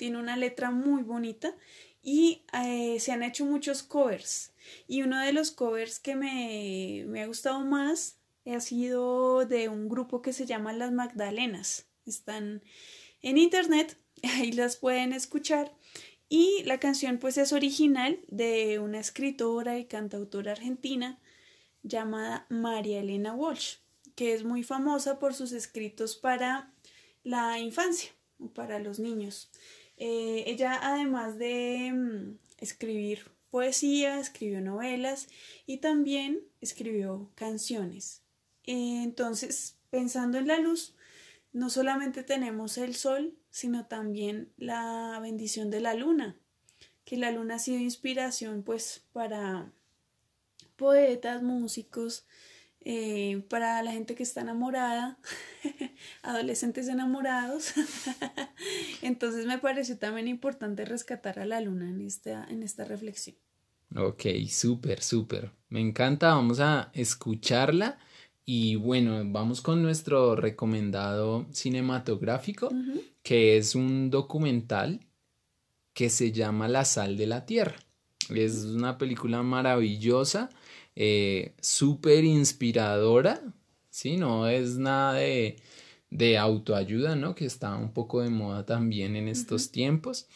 tiene 0.00 0.16
una 0.16 0.34
letra 0.34 0.70
muy 0.70 1.02
bonita 1.02 1.54
y 2.02 2.42
eh, 2.54 2.98
se 3.00 3.12
han 3.12 3.22
hecho 3.22 3.44
muchos 3.44 3.82
covers. 3.82 4.49
Y 4.86 5.02
uno 5.02 5.20
de 5.20 5.32
los 5.32 5.50
covers 5.50 6.00
que 6.00 6.16
me, 6.16 7.04
me 7.06 7.22
ha 7.22 7.26
gustado 7.26 7.60
más 7.60 8.20
ha 8.54 8.60
sido 8.60 9.46
de 9.46 9.68
un 9.68 9.88
grupo 9.88 10.22
que 10.22 10.32
se 10.32 10.46
llama 10.46 10.72
Las 10.72 10.92
Magdalenas. 10.92 11.86
Están 12.06 12.62
en 13.22 13.38
internet, 13.38 13.98
ahí 14.22 14.52
las 14.52 14.76
pueden 14.76 15.12
escuchar. 15.12 15.74
Y 16.28 16.62
la 16.64 16.78
canción 16.78 17.18
pues 17.18 17.38
es 17.38 17.52
original 17.52 18.20
de 18.28 18.78
una 18.78 19.00
escritora 19.00 19.78
y 19.78 19.86
cantautora 19.86 20.52
argentina 20.52 21.18
llamada 21.82 22.46
María 22.48 23.00
Elena 23.00 23.34
Walsh, 23.34 23.78
que 24.14 24.32
es 24.32 24.44
muy 24.44 24.62
famosa 24.62 25.18
por 25.18 25.34
sus 25.34 25.50
escritos 25.50 26.14
para 26.14 26.72
la 27.24 27.58
infancia 27.58 28.12
o 28.38 28.48
para 28.52 28.78
los 28.78 29.00
niños. 29.00 29.50
Eh, 29.96 30.44
ella, 30.46 30.78
además 30.80 31.36
de 31.36 31.92
mm, 31.92 32.38
escribir 32.58 33.24
poesía, 33.50 34.20
escribió 34.20 34.60
novelas 34.60 35.28
y 35.66 35.78
también 35.78 36.40
escribió 36.60 37.30
canciones. 37.34 38.22
entonces, 38.64 39.76
pensando 39.90 40.38
en 40.38 40.46
la 40.46 40.58
luz, 40.58 40.94
no 41.52 41.70
solamente 41.70 42.22
tenemos 42.22 42.78
el 42.78 42.94
sol, 42.94 43.36
sino 43.50 43.86
también 43.86 44.52
la 44.56 45.18
bendición 45.20 45.70
de 45.70 45.80
la 45.80 45.94
luna, 45.94 46.36
que 47.04 47.16
la 47.16 47.32
luna 47.32 47.56
ha 47.56 47.58
sido 47.58 47.80
inspiración 47.80 48.62
pues 48.62 49.04
para 49.12 49.72
poetas, 50.76 51.42
músicos, 51.42 52.24
eh, 52.82 53.42
para 53.48 53.82
la 53.82 53.92
gente 53.92 54.14
que 54.14 54.22
está 54.22 54.40
enamorada, 54.40 55.18
adolescentes 56.22 56.88
enamorados. 56.88 57.72
Entonces 59.02 59.46
me 59.46 59.58
pareció 59.58 59.98
también 59.98 60.28
importante 60.28 60.84
rescatar 60.84 61.38
a 61.38 61.44
la 61.44 61.60
luna 61.60 61.90
en 61.90 62.00
esta, 62.00 62.46
en 62.48 62.62
esta 62.62 62.84
reflexión. 62.84 63.36
Ok, 63.96 64.24
súper, 64.48 65.02
súper. 65.02 65.50
Me 65.68 65.80
encanta, 65.80 66.34
vamos 66.34 66.60
a 66.60 66.90
escucharla. 66.94 67.98
Y 68.46 68.76
bueno, 68.76 69.22
vamos 69.26 69.60
con 69.60 69.82
nuestro 69.82 70.34
recomendado 70.34 71.46
cinematográfico, 71.52 72.70
que 73.22 73.56
es 73.56 73.74
un 73.74 74.10
documental 74.10 75.00
que 75.92 76.08
se 76.08 76.32
llama 76.32 76.66
La 76.66 76.84
sal 76.84 77.16
de 77.16 77.26
la 77.26 77.46
tierra. 77.46 77.76
Es 78.30 78.64
una 78.64 78.96
película 78.98 79.42
maravillosa 79.42 80.50
eh, 80.96 81.54
súper 81.60 82.24
inspiradora, 82.24 83.42
¿sí? 83.90 84.16
No 84.16 84.48
es 84.48 84.76
nada 84.78 85.14
de, 85.14 85.56
de, 86.10 86.38
autoayuda, 86.38 87.16
¿no? 87.16 87.34
Que 87.34 87.46
está 87.46 87.76
un 87.76 87.92
poco 87.92 88.22
de 88.22 88.30
moda 88.30 88.66
también 88.66 89.16
en 89.16 89.28
estos 89.28 89.70
tiempos, 89.70 90.28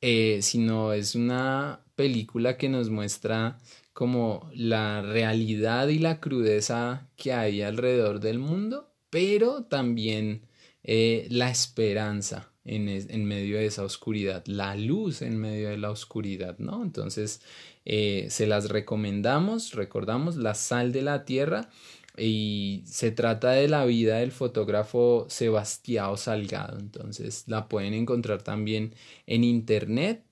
eh, 0.00 0.40
sino 0.42 0.92
es 0.92 1.14
una 1.14 1.84
película 1.96 2.56
que 2.56 2.68
nos 2.68 2.90
muestra 2.90 3.58
como 3.92 4.50
la 4.54 5.02
realidad 5.02 5.88
y 5.88 5.98
la 5.98 6.20
crudeza 6.20 7.08
que 7.16 7.32
hay 7.32 7.62
alrededor 7.62 8.20
del 8.20 8.38
mundo, 8.38 8.94
pero 9.10 9.64
también 9.64 10.46
eh, 10.82 11.26
la 11.30 11.50
esperanza 11.50 12.51
en, 12.64 12.88
en, 12.88 13.24
medio 13.24 13.58
de 13.58 13.66
esa 13.66 13.84
oscuridad, 13.84 14.44
la 14.46 14.76
luz 14.76 15.22
en 15.22 15.36
medio 15.38 15.70
de 15.70 15.78
la 15.78 15.90
oscuridad, 15.90 16.58
¿no? 16.58 16.82
Entonces, 16.82 17.42
eh, 17.84 18.28
se 18.30 18.46
las 18.46 18.68
recomendamos, 18.68 19.74
recordamos, 19.74 20.36
La 20.36 20.54
sal 20.54 20.92
de 20.92 21.02
la 21.02 21.24
tierra 21.24 21.68
y 22.16 22.82
se 22.86 23.10
trata 23.10 23.52
de 23.52 23.68
la 23.68 23.84
vida 23.84 24.18
del 24.18 24.32
fotógrafo 24.32 25.26
Sebastián 25.28 26.16
Salgado, 26.18 26.78
entonces 26.78 27.44
la 27.46 27.68
pueden 27.68 27.94
encontrar 27.94 28.42
también 28.42 28.94
en 29.26 29.44
internet 29.44 30.24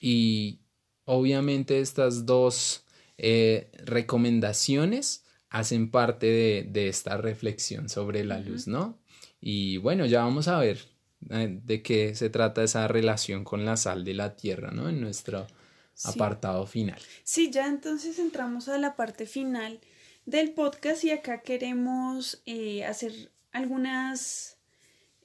y 0.00 0.60
obviamente 1.04 1.80
estas 1.80 2.26
dos 2.26 2.84
eh, 3.18 3.70
recomendaciones 3.84 5.24
hacen 5.50 5.90
parte 5.90 6.64
de, 6.70 6.88
esta 6.88 7.16
reflexión 7.16 7.88
sobre 7.88 8.24
la 8.24 8.40
luz, 8.40 8.66
¿no? 8.66 8.98
Y 9.40 9.76
bueno, 9.78 10.06
ya 10.06 10.22
vamos 10.22 10.48
a 10.48 10.58
ver 10.58 10.95
de 11.20 11.82
qué 11.82 12.14
se 12.14 12.30
trata 12.30 12.62
esa 12.62 12.86
relación 12.88 13.44
con 13.44 13.64
la 13.64 13.76
sal 13.76 14.04
de 14.04 14.14
la 14.14 14.36
tierra, 14.36 14.70
¿no? 14.70 14.88
En 14.88 15.00
nuestro 15.00 15.46
apartado 16.04 16.66
final. 16.66 17.00
Sí, 17.24 17.50
ya 17.50 17.66
entonces 17.66 18.18
entramos 18.18 18.68
a 18.68 18.78
la 18.78 18.96
parte 18.96 19.26
final 19.26 19.80
del 20.26 20.52
podcast 20.52 21.04
y 21.04 21.10
acá 21.10 21.40
queremos 21.42 22.42
eh, 22.46 22.84
hacer 22.84 23.32
algunas 23.52 24.58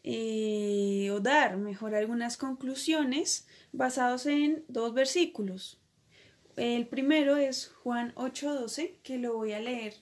eh, 0.04 1.10
o 1.12 1.20
dar 1.20 1.58
mejor 1.58 1.94
algunas 1.94 2.38
conclusiones 2.38 3.48
basados 3.72 4.26
en 4.26 4.64
dos 4.68 4.94
versículos. 4.94 5.80
El 6.56 6.88
primero 6.88 7.38
es 7.38 7.68
Juan 7.84 8.14
8:12, 8.16 9.00
que 9.04 9.18
lo 9.18 9.36
voy 9.36 9.54
a 9.54 9.60
leer 9.60 9.96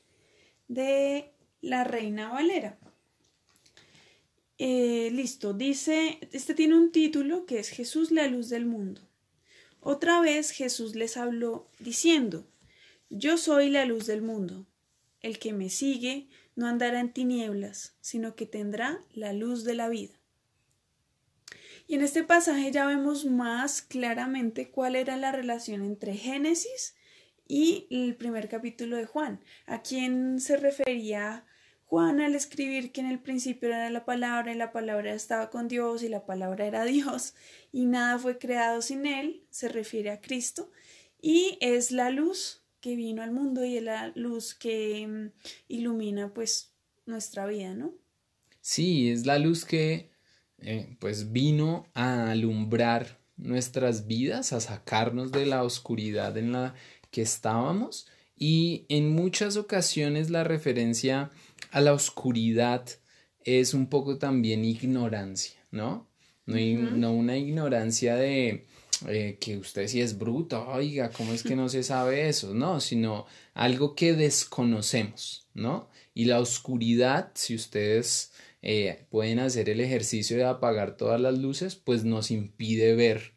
de 0.68 1.34
la 1.62 1.84
Reina 1.84 2.30
Valera. 2.30 2.79
Eh, 4.62 5.10
listo, 5.14 5.54
dice, 5.54 6.20
este 6.34 6.54
tiene 6.54 6.78
un 6.78 6.92
título 6.92 7.46
que 7.46 7.60
es 7.60 7.70
Jesús 7.70 8.12
la 8.12 8.28
luz 8.28 8.50
del 8.50 8.66
mundo. 8.66 9.02
Otra 9.80 10.20
vez 10.20 10.52
Jesús 10.52 10.96
les 10.96 11.16
habló 11.16 11.70
diciendo, 11.80 12.46
Yo 13.10 13.38
soy 13.38 13.70
la 13.70 13.86
luz 13.86 14.06
del 14.06 14.22
mundo. 14.22 14.68
El 15.22 15.40
que 15.40 15.54
me 15.54 15.70
sigue 15.70 16.28
no 16.56 16.68
andará 16.68 17.00
en 17.00 17.14
tinieblas, 17.14 17.96
sino 18.02 18.36
que 18.36 18.46
tendrá 18.46 19.02
la 19.14 19.32
luz 19.32 19.64
de 19.64 19.76
la 19.76 19.88
vida. 19.88 20.20
Y 21.88 21.96
en 21.96 22.02
este 22.02 22.24
pasaje 22.24 22.70
ya 22.70 22.86
vemos 22.86 23.26
más 23.26 23.82
claramente 23.82 24.70
cuál 24.70 24.98
era 24.98 25.16
la 25.16 25.32
relación 25.32 25.84
entre 25.84 26.16
Génesis 26.16 26.96
y 27.48 27.88
el 27.90 28.16
primer 28.18 28.50
capítulo 28.50 28.98
de 28.98 29.06
Juan, 29.06 29.40
a 29.66 29.82
quién 29.82 30.42
se 30.42 30.58
refería 30.58 31.46
Juan 31.90 32.22
al 32.22 32.36
escribir 32.36 32.92
que 32.92 33.02
en 33.02 33.08
el 33.08 33.18
principio 33.18 33.70
era 33.70 33.90
la 33.90 34.06
palabra 34.06 34.54
y 34.54 34.56
la 34.56 34.72
palabra 34.72 35.12
estaba 35.12 35.50
con 35.50 35.68
Dios 35.68 36.04
y 36.04 36.08
la 36.08 36.24
palabra 36.24 36.68
era 36.68 36.86
Dios 36.86 37.34
y 37.72 37.88
nada 37.88 38.20
fue 38.20 38.38
creado 38.38 38.84
sin 38.84 39.08
él, 39.08 39.42
se 39.50 39.70
refiere 39.70 40.12
a 40.12 40.22
Cristo 40.22 40.70
y 41.20 41.58
es 41.62 41.90
la 41.90 42.12
luz 42.12 42.62
que 42.80 42.96
vino 42.96 43.24
al 43.24 43.32
mundo 43.32 43.66
y 43.66 43.78
es 43.78 43.84
la 43.84 44.12
luz 44.14 44.54
que 44.54 45.08
mm, 45.08 45.32
ilumina 45.68 46.32
pues 46.32 46.76
nuestra 47.08 47.48
vida, 47.48 47.74
¿no? 47.74 47.96
Sí, 48.62 49.10
es 49.10 49.26
la 49.26 49.40
luz 49.40 49.66
que 49.66 50.12
eh, 50.60 50.96
pues 51.00 51.32
vino 51.32 51.88
a 51.96 52.30
alumbrar 52.30 53.20
nuestras 53.36 54.06
vidas, 54.06 54.54
a 54.54 54.60
sacarnos 54.60 55.32
de 55.32 55.48
la 55.48 55.64
oscuridad 55.64 56.38
en 56.38 56.52
la 56.52 56.76
que 57.10 57.24
estábamos 57.24 58.06
y 58.38 58.86
en 58.90 59.10
muchas 59.10 59.58
ocasiones 59.58 60.30
la 60.30 60.44
referencia 60.44 61.32
a 61.72 61.82
la 61.82 61.94
oscuridad 61.94 62.86
es 63.44 63.74
un 63.74 63.88
poco 63.88 64.18
también 64.18 64.66
ignorancia, 64.66 65.60
¿no? 65.72 66.08
No, 66.46 67.14
una 67.14 67.38
ignorancia 67.38 68.16
de, 68.16 68.66
eh, 69.08 69.38
que 69.40 69.58
usted 69.58 69.88
sí 69.88 70.02
es 70.02 70.18
bruto, 70.18 70.68
oiga, 70.68 71.10
¿cómo 71.12 71.32
es 71.32 71.44
que 71.44 71.56
no 71.56 71.70
se 71.70 71.84
sabe 71.84 72.28
eso? 72.28 72.54
No, 72.54 72.80
sino 72.80 73.28
algo 73.54 73.94
que 73.96 74.14
desconocemos, 74.14 75.48
¿no? 75.54 75.90
Y 76.16 76.26
la 76.26 76.40
oscuridad, 76.40 77.32
si 77.36 77.54
ustedes 77.54 78.32
eh, 78.62 79.06
pueden 79.10 79.40
hacer 79.40 79.70
el 79.70 79.80
ejercicio 79.80 80.38
de 80.38 80.46
apagar 80.46 80.98
todas 80.98 81.22
las 81.22 81.38
luces, 81.38 81.76
pues 81.76 82.04
nos 82.04 82.32
impide 82.32 82.96
ver 82.96 83.34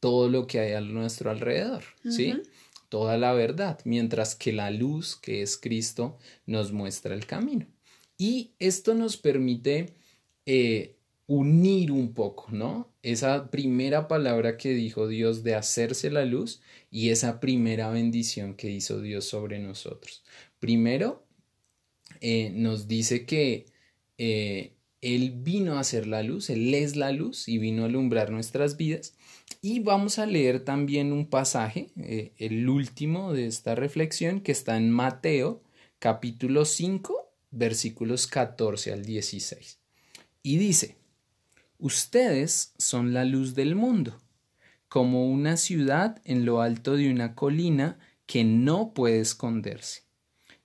todo 0.00 0.28
lo 0.28 0.46
que 0.46 0.60
hay 0.60 0.72
a 0.72 0.80
nuestro 0.80 1.30
alrededor, 1.30 1.84
¿sí? 2.08 2.34
Toda 2.88 3.18
la 3.18 3.32
verdad, 3.32 3.80
mientras 3.84 4.34
que 4.34 4.52
la 4.52 4.70
luz, 4.70 5.16
que 5.16 5.42
es 5.42 5.56
Cristo, 5.56 6.18
nos 6.46 6.72
muestra 6.72 7.14
el 7.14 7.26
camino. 7.26 7.66
Y 8.16 8.52
esto 8.58 8.94
nos 8.94 9.16
permite 9.16 9.94
eh, 10.46 10.96
unir 11.26 11.92
un 11.92 12.14
poco, 12.14 12.46
¿no? 12.50 12.90
Esa 13.02 13.50
primera 13.50 14.08
palabra 14.08 14.56
que 14.56 14.70
dijo 14.70 15.06
Dios 15.06 15.44
de 15.44 15.54
hacerse 15.54 16.10
la 16.10 16.24
luz 16.24 16.62
y 16.90 17.10
esa 17.10 17.38
primera 17.40 17.90
bendición 17.90 18.54
que 18.54 18.70
hizo 18.70 19.00
Dios 19.02 19.26
sobre 19.26 19.58
nosotros. 19.58 20.24
Primero, 20.58 21.26
eh, 22.20 22.50
nos 22.54 22.88
dice 22.88 23.26
que 23.26 23.66
eh, 24.16 24.72
Él 25.00 25.32
vino 25.36 25.74
a 25.74 25.80
hacer 25.80 26.06
la 26.06 26.22
luz, 26.22 26.50
Él 26.50 26.74
es 26.74 26.96
la 26.96 27.12
luz 27.12 27.48
y 27.48 27.58
vino 27.58 27.82
a 27.82 27.86
alumbrar 27.86 28.30
nuestras 28.30 28.76
vidas. 28.76 29.14
Y 29.62 29.80
vamos 29.80 30.18
a 30.18 30.26
leer 30.26 30.64
también 30.64 31.12
un 31.12 31.26
pasaje, 31.26 31.90
eh, 31.96 32.32
el 32.36 32.68
último 32.68 33.32
de 33.32 33.46
esta 33.46 33.74
reflexión, 33.74 34.40
que 34.40 34.52
está 34.52 34.76
en 34.76 34.90
Mateo 34.90 35.62
capítulo 35.98 36.64
5, 36.64 37.32
versículos 37.50 38.26
14 38.26 38.92
al 38.92 39.04
16. 39.04 39.78
Y 40.42 40.58
dice, 40.58 40.96
Ustedes 41.78 42.74
son 42.76 43.14
la 43.14 43.24
luz 43.24 43.54
del 43.54 43.76
mundo, 43.76 44.20
como 44.88 45.30
una 45.30 45.56
ciudad 45.56 46.20
en 46.24 46.44
lo 46.44 46.60
alto 46.60 46.96
de 46.96 47.08
una 47.08 47.36
colina 47.36 48.00
que 48.26 48.42
no 48.42 48.92
puede 48.94 49.20
esconderse. 49.20 50.02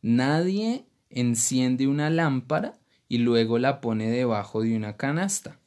Nadie 0.01 0.85
enciende 1.09 1.87
una 1.87 2.09
lámpara 2.09 2.79
y 3.13 3.19
luego 3.19 3.59
la 3.59 3.79
pone 3.79 4.09
debajo 4.09 4.63
de 4.63 4.75
una 4.75 4.97
canasta. 4.97 5.59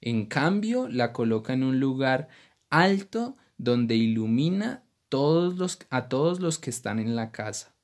En 0.00 0.26
cambio, 0.26 0.86
la 0.88 1.12
coloca 1.12 1.52
en 1.52 1.64
un 1.64 1.80
lugar 1.80 2.28
alto 2.70 3.36
donde 3.58 3.96
ilumina 3.96 4.84
todos 5.08 5.56
los, 5.56 5.80
a 5.90 6.08
todos 6.08 6.38
los 6.38 6.60
que 6.60 6.70
están 6.70 7.00
en 7.00 7.16
la 7.16 7.32
casa. 7.32 7.74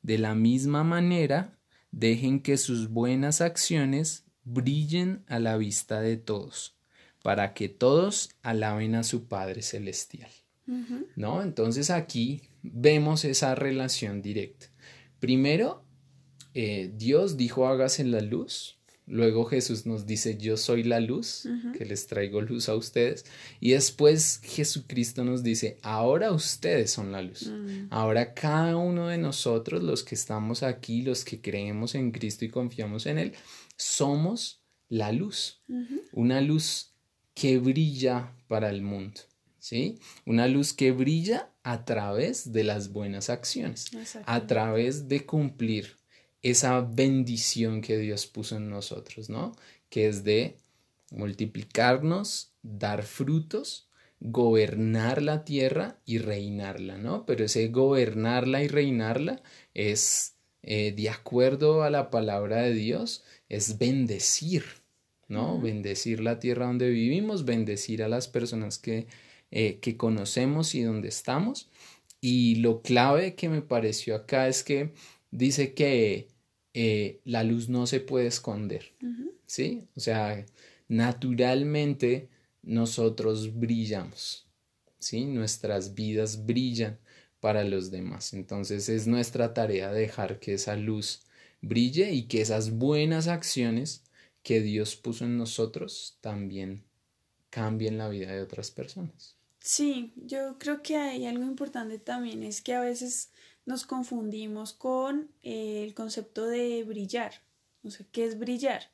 De 0.00 0.16
la 0.16 0.34
misma 0.34 0.84
manera, 0.84 1.58
dejen 1.90 2.40
que 2.40 2.56
sus 2.56 2.88
buenas 2.88 3.42
acciones 3.42 4.24
brillen 4.44 5.22
a 5.28 5.38
la 5.38 5.58
vista 5.58 6.00
de 6.00 6.16
todos, 6.16 6.78
para 7.22 7.52
que 7.52 7.68
todos 7.68 8.30
alaben 8.42 8.94
a 8.94 9.04
su 9.04 9.28
Padre 9.28 9.60
Celestial. 9.60 10.30
¿No? 11.14 11.42
Entonces 11.42 11.90
aquí 11.90 12.40
vemos 12.62 13.26
esa 13.26 13.54
relación 13.54 14.22
directa. 14.22 14.68
Primero, 15.18 15.84
eh, 16.58 16.90
Dios 16.96 17.36
dijo 17.36 17.68
hágase 17.68 18.02
la 18.02 18.22
luz. 18.22 18.78
Luego 19.06 19.44
Jesús 19.44 19.84
nos 19.84 20.06
dice 20.06 20.38
yo 20.38 20.56
soy 20.56 20.82
la 20.84 21.00
luz, 21.00 21.46
que 21.76 21.84
les 21.84 22.06
traigo 22.06 22.40
luz 22.40 22.70
a 22.70 22.74
ustedes. 22.74 23.26
Y 23.60 23.72
después 23.72 24.40
Jesucristo 24.42 25.22
nos 25.22 25.42
dice 25.42 25.78
ahora 25.82 26.32
ustedes 26.32 26.90
son 26.90 27.12
la 27.12 27.20
luz. 27.20 27.46
Mm. 27.46 27.88
Ahora 27.90 28.32
cada 28.32 28.74
uno 28.78 29.08
de 29.08 29.18
nosotros, 29.18 29.82
los 29.82 30.02
que 30.02 30.14
estamos 30.14 30.62
aquí, 30.62 31.02
los 31.02 31.26
que 31.26 31.42
creemos 31.42 31.94
en 31.94 32.10
Cristo 32.10 32.46
y 32.46 32.48
confiamos 32.48 33.04
en 33.04 33.18
Él, 33.18 33.32
somos 33.76 34.62
la 34.88 35.12
luz, 35.12 35.62
una 36.12 36.40
luz 36.40 36.94
que 37.34 37.58
brilla 37.58 38.32
para 38.48 38.70
el 38.70 38.80
mundo, 38.80 39.20
¿sí? 39.58 39.98
Una 40.24 40.48
luz 40.48 40.72
que 40.72 40.90
brilla 40.92 41.50
a 41.64 41.84
través 41.84 42.50
de 42.50 42.64
las 42.64 42.92
buenas 42.92 43.28
acciones, 43.28 43.90
a 44.24 44.46
través 44.46 45.06
de 45.06 45.26
cumplir 45.26 45.96
esa 46.50 46.80
bendición 46.80 47.80
que 47.80 47.98
Dios 47.98 48.26
puso 48.26 48.56
en 48.56 48.70
nosotros, 48.70 49.28
¿no? 49.28 49.52
Que 49.88 50.08
es 50.08 50.24
de 50.24 50.56
multiplicarnos, 51.10 52.52
dar 52.62 53.02
frutos, 53.02 53.88
gobernar 54.20 55.22
la 55.22 55.44
tierra 55.44 55.98
y 56.04 56.18
reinarla, 56.18 56.98
¿no? 56.98 57.26
Pero 57.26 57.44
ese 57.44 57.68
gobernarla 57.68 58.62
y 58.62 58.68
reinarla 58.68 59.42
es 59.74 60.36
eh, 60.62 60.92
de 60.92 61.10
acuerdo 61.10 61.82
a 61.82 61.90
la 61.90 62.10
palabra 62.10 62.62
de 62.62 62.74
Dios, 62.74 63.24
es 63.48 63.78
bendecir, 63.78 64.64
¿no? 65.28 65.60
Bendecir 65.60 66.20
la 66.20 66.38
tierra 66.38 66.66
donde 66.66 66.90
vivimos, 66.90 67.44
bendecir 67.44 68.02
a 68.02 68.08
las 68.08 68.28
personas 68.28 68.78
que, 68.78 69.06
eh, 69.50 69.78
que 69.80 69.96
conocemos 69.96 70.74
y 70.74 70.82
donde 70.82 71.08
estamos. 71.08 71.68
Y 72.20 72.56
lo 72.56 72.82
clave 72.82 73.34
que 73.34 73.48
me 73.48 73.62
pareció 73.62 74.16
acá 74.16 74.48
es 74.48 74.64
que 74.64 74.92
dice 75.30 75.74
que 75.74 76.28
eh, 76.78 77.22
la 77.24 77.42
luz 77.42 77.70
no 77.70 77.86
se 77.86 78.00
puede 78.00 78.26
esconder, 78.26 78.92
¿sí? 79.46 79.88
O 79.96 80.00
sea, 80.00 80.44
naturalmente 80.88 82.28
nosotros 82.62 83.58
brillamos, 83.58 84.46
¿sí? 84.98 85.24
Nuestras 85.24 85.94
vidas 85.94 86.44
brillan 86.44 86.98
para 87.40 87.64
los 87.64 87.90
demás. 87.90 88.34
Entonces 88.34 88.90
es 88.90 89.06
nuestra 89.06 89.54
tarea 89.54 89.90
dejar 89.90 90.38
que 90.38 90.52
esa 90.52 90.76
luz 90.76 91.22
brille 91.62 92.12
y 92.12 92.24
que 92.24 92.42
esas 92.42 92.72
buenas 92.72 93.26
acciones 93.26 94.04
que 94.42 94.60
Dios 94.60 94.96
puso 94.96 95.24
en 95.24 95.38
nosotros 95.38 96.18
también 96.20 96.84
cambien 97.48 97.96
la 97.96 98.10
vida 98.10 98.32
de 98.32 98.42
otras 98.42 98.70
personas. 98.70 99.38
Sí, 99.60 100.12
yo 100.14 100.58
creo 100.58 100.82
que 100.82 100.96
hay 100.98 101.24
algo 101.24 101.44
importante 101.44 101.98
también, 101.98 102.42
es 102.42 102.60
que 102.60 102.74
a 102.74 102.80
veces 102.80 103.30
nos 103.66 103.84
confundimos 103.84 104.72
con 104.72 105.28
eh, 105.42 105.82
el 105.84 105.92
concepto 105.92 106.46
de 106.46 106.84
brillar. 106.84 107.42
O 107.82 107.90
sea, 107.90 108.06
¿qué 108.12 108.24
es 108.24 108.38
brillar? 108.38 108.90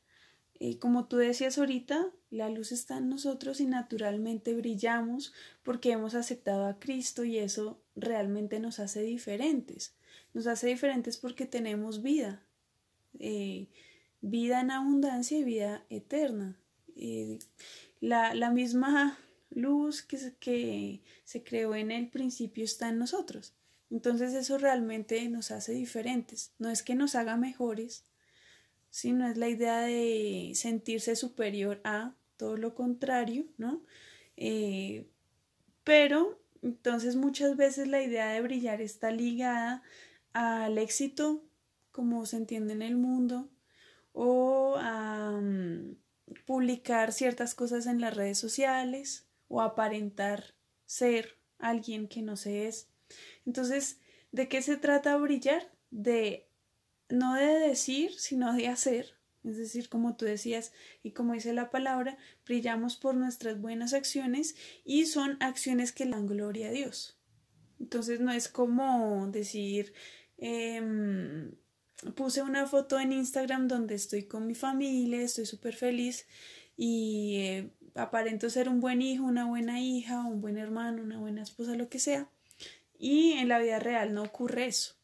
Eh, 0.59 0.79
como 0.79 1.07
tú 1.07 1.19
decías 1.19 1.59
ahorita, 1.59 2.11
la 2.31 2.49
luz 2.49 2.73
está 2.73 2.97
en 2.97 3.11
nosotros 3.11 3.61
y 3.61 3.67
naturalmente 3.67 4.55
brillamos 4.55 5.35
porque 5.63 5.93
hemos 5.93 6.15
aceptado 6.15 6.67
a 6.67 6.79
Cristo 6.79 7.25
y 7.25 7.39
eso 7.39 7.81
realmente 7.95 8.61
nos 8.61 8.81
hace 8.81 9.03
diferentes. 9.03 9.95
Nos 10.33 10.47
hace 10.47 10.69
diferentes 10.69 11.19
porque 11.19 11.45
tenemos 11.45 12.03
vida, 12.03 12.43
eh, 13.19 13.69
vida 14.23 14.61
en 14.63 14.71
abundancia 14.71 15.39
y 15.39 15.45
vida 15.45 15.85
eterna. 15.91 16.57
La, 18.01 18.35
la, 18.35 18.51
misma 18.51 19.19
luz 19.51 20.03
que 20.03 20.19
se 21.25 21.43
creó 21.45 21.75
en 21.75 21.91
el 21.91 22.09
principio 22.09 22.65
está 22.65 22.89
en 22.89 22.99
nosotros. 22.99 23.55
Entonces 23.93 24.33
eso 24.33 24.57
realmente 24.57 25.29
nos 25.29 25.51
hace 25.51 25.73
diferentes. 25.73 26.55
No 26.59 26.71
es 26.71 26.83
que 26.83 26.95
nos 26.95 27.15
haga 27.15 27.37
mejores, 27.37 28.07
sino 28.89 29.29
es 29.29 29.37
la 29.37 29.51
idea 29.51 29.81
de 29.83 30.53
sentirse 30.55 31.15
superior 31.15 31.81
a 31.85 32.15
todo 32.39 32.57
lo 32.57 32.75
contrario, 32.75 33.45
¿no? 33.59 33.83
Eh, 34.39 35.11
pero 35.85 36.41
entonces 36.63 37.17
muchas 37.17 37.59
veces 37.59 37.87
la 37.87 38.03
idea 38.03 38.31
de 38.31 38.41
brillar 38.41 38.81
está 38.81 39.11
ligada 39.11 39.83
al 40.33 40.79
éxito 40.79 41.45
como 41.91 42.25
se 42.25 42.39
entiende 42.39 42.73
en 42.73 42.81
el 42.81 42.97
mundo, 42.97 43.51
o 44.15 44.77
a 44.79 45.33
mm, 45.33 45.97
publicar 46.47 47.13
ciertas 47.13 47.55
cosas 47.55 47.87
en 47.87 48.01
las 48.01 48.17
redes 48.17 48.39
sociales, 48.39 49.27
o 49.49 49.61
aparentar 49.61 50.55
ser 50.87 51.37
alguien 51.59 52.09
que 52.09 52.23
no 52.23 52.37
se 52.39 52.69
es. 52.69 52.89
Entonces, 53.46 53.98
¿de 54.33 54.48
qué 54.48 54.62
se 54.62 54.77
trata 54.77 55.16
brillar? 55.16 55.70
De 55.90 56.48
no 57.09 57.35
de 57.35 57.59
decir, 57.59 58.12
sino 58.18 58.53
de 58.55 58.68
hacer. 58.68 59.14
Es 59.44 59.57
decir, 59.57 59.88
como 59.88 60.16
tú 60.16 60.25
decías 60.25 60.72
y 61.03 61.12
como 61.12 61.33
dice 61.33 61.53
la 61.53 61.70
palabra, 61.70 62.16
brillamos 62.46 62.96
por 62.96 63.14
nuestras 63.14 63.61
buenas 63.61 63.92
acciones 63.92 64.55
y 64.85 65.07
son 65.07 65.37
acciones 65.40 65.92
que 65.92 66.07
dan 66.07 66.27
gloria 66.27 66.68
a 66.68 66.72
Dios. 66.72 67.18
Entonces 67.81 68.20
no 68.20 68.31
es 68.31 68.48
como 68.48 69.27
decir, 69.29 69.92
em, 70.38 71.53
puse 72.14 72.42
una 72.42 72.66
foto 72.66 73.01
en 73.01 73.12
Instagram 73.12 73.66
donde 73.66 73.96
estoy 73.96 74.25
con 74.25 74.46
mi 74.46 74.55
familia, 74.55 75.20
estoy 75.22 75.46
súper 75.46 75.75
feliz 75.75 76.27
y 76.77 77.37
eh, 77.38 77.70
aparento 77.94 78.48
ser 78.48 78.68
un 78.68 78.81
buen 78.81 79.03
hijo, 79.03 79.25
una 79.25 79.46
buena 79.46 79.81
hija, 79.81 80.25
un 80.25 80.40
buen 80.40 80.57
hermano, 80.59 81.03
una 81.03 81.18
buena 81.18 81.42
esposa, 81.42 81.75
lo 81.75 81.88
que 81.88 81.98
sea. 81.98 82.29
Y 83.03 83.33
en 83.33 83.49
la 83.49 83.59
vida 83.59 83.81
real 83.81 84.15
no 84.15 84.23
ocurre 84.23 84.67
eso. 84.67 84.95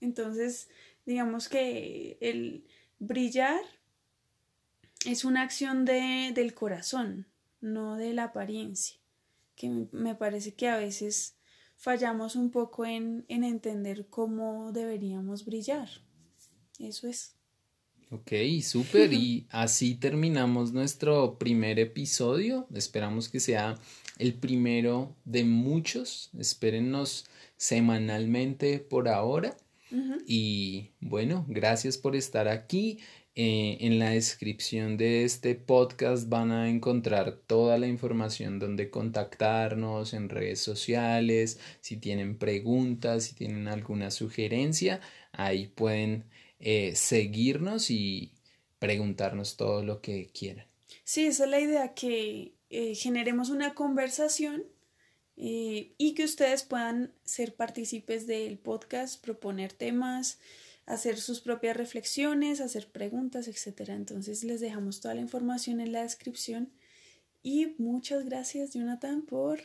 Entonces, 0.00 0.68
digamos 1.04 1.48
que 1.48 2.18
el 2.20 2.66
brillar 2.98 3.60
es 5.06 5.24
una 5.24 5.42
acción 5.42 5.84
de, 5.84 6.32
del 6.34 6.54
corazón, 6.54 7.28
no 7.60 7.94
de 7.94 8.14
la 8.14 8.24
apariencia, 8.24 8.98
que 9.54 9.86
me 9.92 10.16
parece 10.16 10.54
que 10.54 10.68
a 10.68 10.76
veces 10.76 11.36
fallamos 11.76 12.34
un 12.34 12.50
poco 12.50 12.84
en, 12.84 13.24
en 13.28 13.44
entender 13.44 14.08
cómo 14.08 14.72
deberíamos 14.72 15.44
brillar. 15.44 15.88
Eso 16.80 17.06
es. 17.06 17.35
Ok, 18.10 18.32
súper. 18.62 19.12
Y 19.12 19.46
así 19.50 19.96
terminamos 19.96 20.72
nuestro 20.72 21.38
primer 21.38 21.78
episodio. 21.80 22.66
Esperamos 22.72 23.28
que 23.28 23.40
sea 23.40 23.78
el 24.18 24.34
primero 24.34 25.16
de 25.24 25.44
muchos. 25.44 26.30
Espérennos 26.38 27.26
semanalmente 27.56 28.78
por 28.78 29.08
ahora. 29.08 29.56
Y 30.26 30.90
bueno, 31.00 31.44
gracias 31.48 31.96
por 31.98 32.16
estar 32.16 32.48
aquí. 32.48 32.98
Eh, 33.38 33.76
en 33.80 33.98
la 33.98 34.10
descripción 34.10 34.96
de 34.96 35.24
este 35.24 35.54
podcast 35.54 36.30
van 36.30 36.52
a 36.52 36.70
encontrar 36.70 37.38
toda 37.46 37.76
la 37.76 37.86
información 37.86 38.58
donde 38.58 38.88
contactarnos 38.88 40.14
en 40.14 40.30
redes 40.30 40.60
sociales, 40.60 41.60
si 41.82 41.98
tienen 41.98 42.38
preguntas, 42.38 43.24
si 43.24 43.34
tienen 43.34 43.68
alguna 43.68 44.10
sugerencia, 44.10 45.02
ahí 45.32 45.66
pueden 45.66 46.24
eh, 46.58 46.94
seguirnos 46.96 47.90
y 47.90 48.32
preguntarnos 48.78 49.56
todo 49.56 49.82
lo 49.82 50.00
que 50.00 50.30
quieran. 50.32 50.66
Sí, 51.04 51.26
esa 51.26 51.44
es 51.44 51.50
la 51.50 51.60
idea, 51.60 51.94
que 51.94 52.54
eh, 52.70 52.94
generemos 52.94 53.50
una 53.50 53.74
conversación 53.74 54.64
y 55.38 56.14
que 56.14 56.24
ustedes 56.24 56.62
puedan 56.62 57.12
ser 57.22 57.54
partícipes 57.54 58.26
del 58.26 58.56
podcast, 58.56 59.22
proponer 59.22 59.74
temas, 59.74 60.38
hacer 60.86 61.18
sus 61.18 61.40
propias 61.40 61.76
reflexiones, 61.76 62.60
hacer 62.60 62.88
preguntas, 62.88 63.48
etc. 63.48 63.90
Entonces 63.90 64.44
les 64.44 64.60
dejamos 64.60 65.00
toda 65.00 65.14
la 65.14 65.20
información 65.20 65.80
en 65.80 65.92
la 65.92 66.02
descripción 66.02 66.70
y 67.42 67.74
muchas 67.78 68.24
gracias 68.24 68.72
Jonathan 68.72 69.22
por 69.22 69.60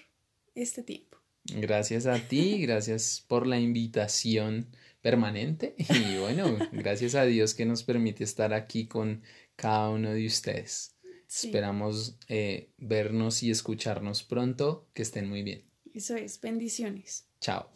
este 0.56 0.84
tiempo. 0.84 1.20
Gracias 1.46 2.08
a 2.08 2.20
ti, 2.28 2.62
gracias 2.66 3.24
por 3.28 3.48
la 3.48 3.60
invitación 3.60 4.68
permanente 5.02 5.76
y 5.78 6.18
bueno, 6.18 6.58
gracias 6.72 7.16
a 7.16 7.24
Dios 7.24 7.54
que 7.54 7.66
nos 7.66 7.84
permite 7.84 8.24
estar 8.24 8.54
aquí 8.54 8.88
con 8.88 9.24
cada 9.56 9.90
uno 9.90 10.12
de 10.12 10.26
ustedes. 10.26 10.96
Esperamos 11.28 12.18
eh, 12.28 12.72
vernos 12.78 13.42
y 13.42 13.52
escucharnos 13.52 14.24
pronto. 14.24 14.90
Que 14.94 15.02
estén 15.02 15.30
muy 15.30 15.44
bien. 15.44 15.64
Eso 15.94 16.16
es, 16.16 16.42
bendiciones. 16.42 17.26
Chao. 17.40 17.70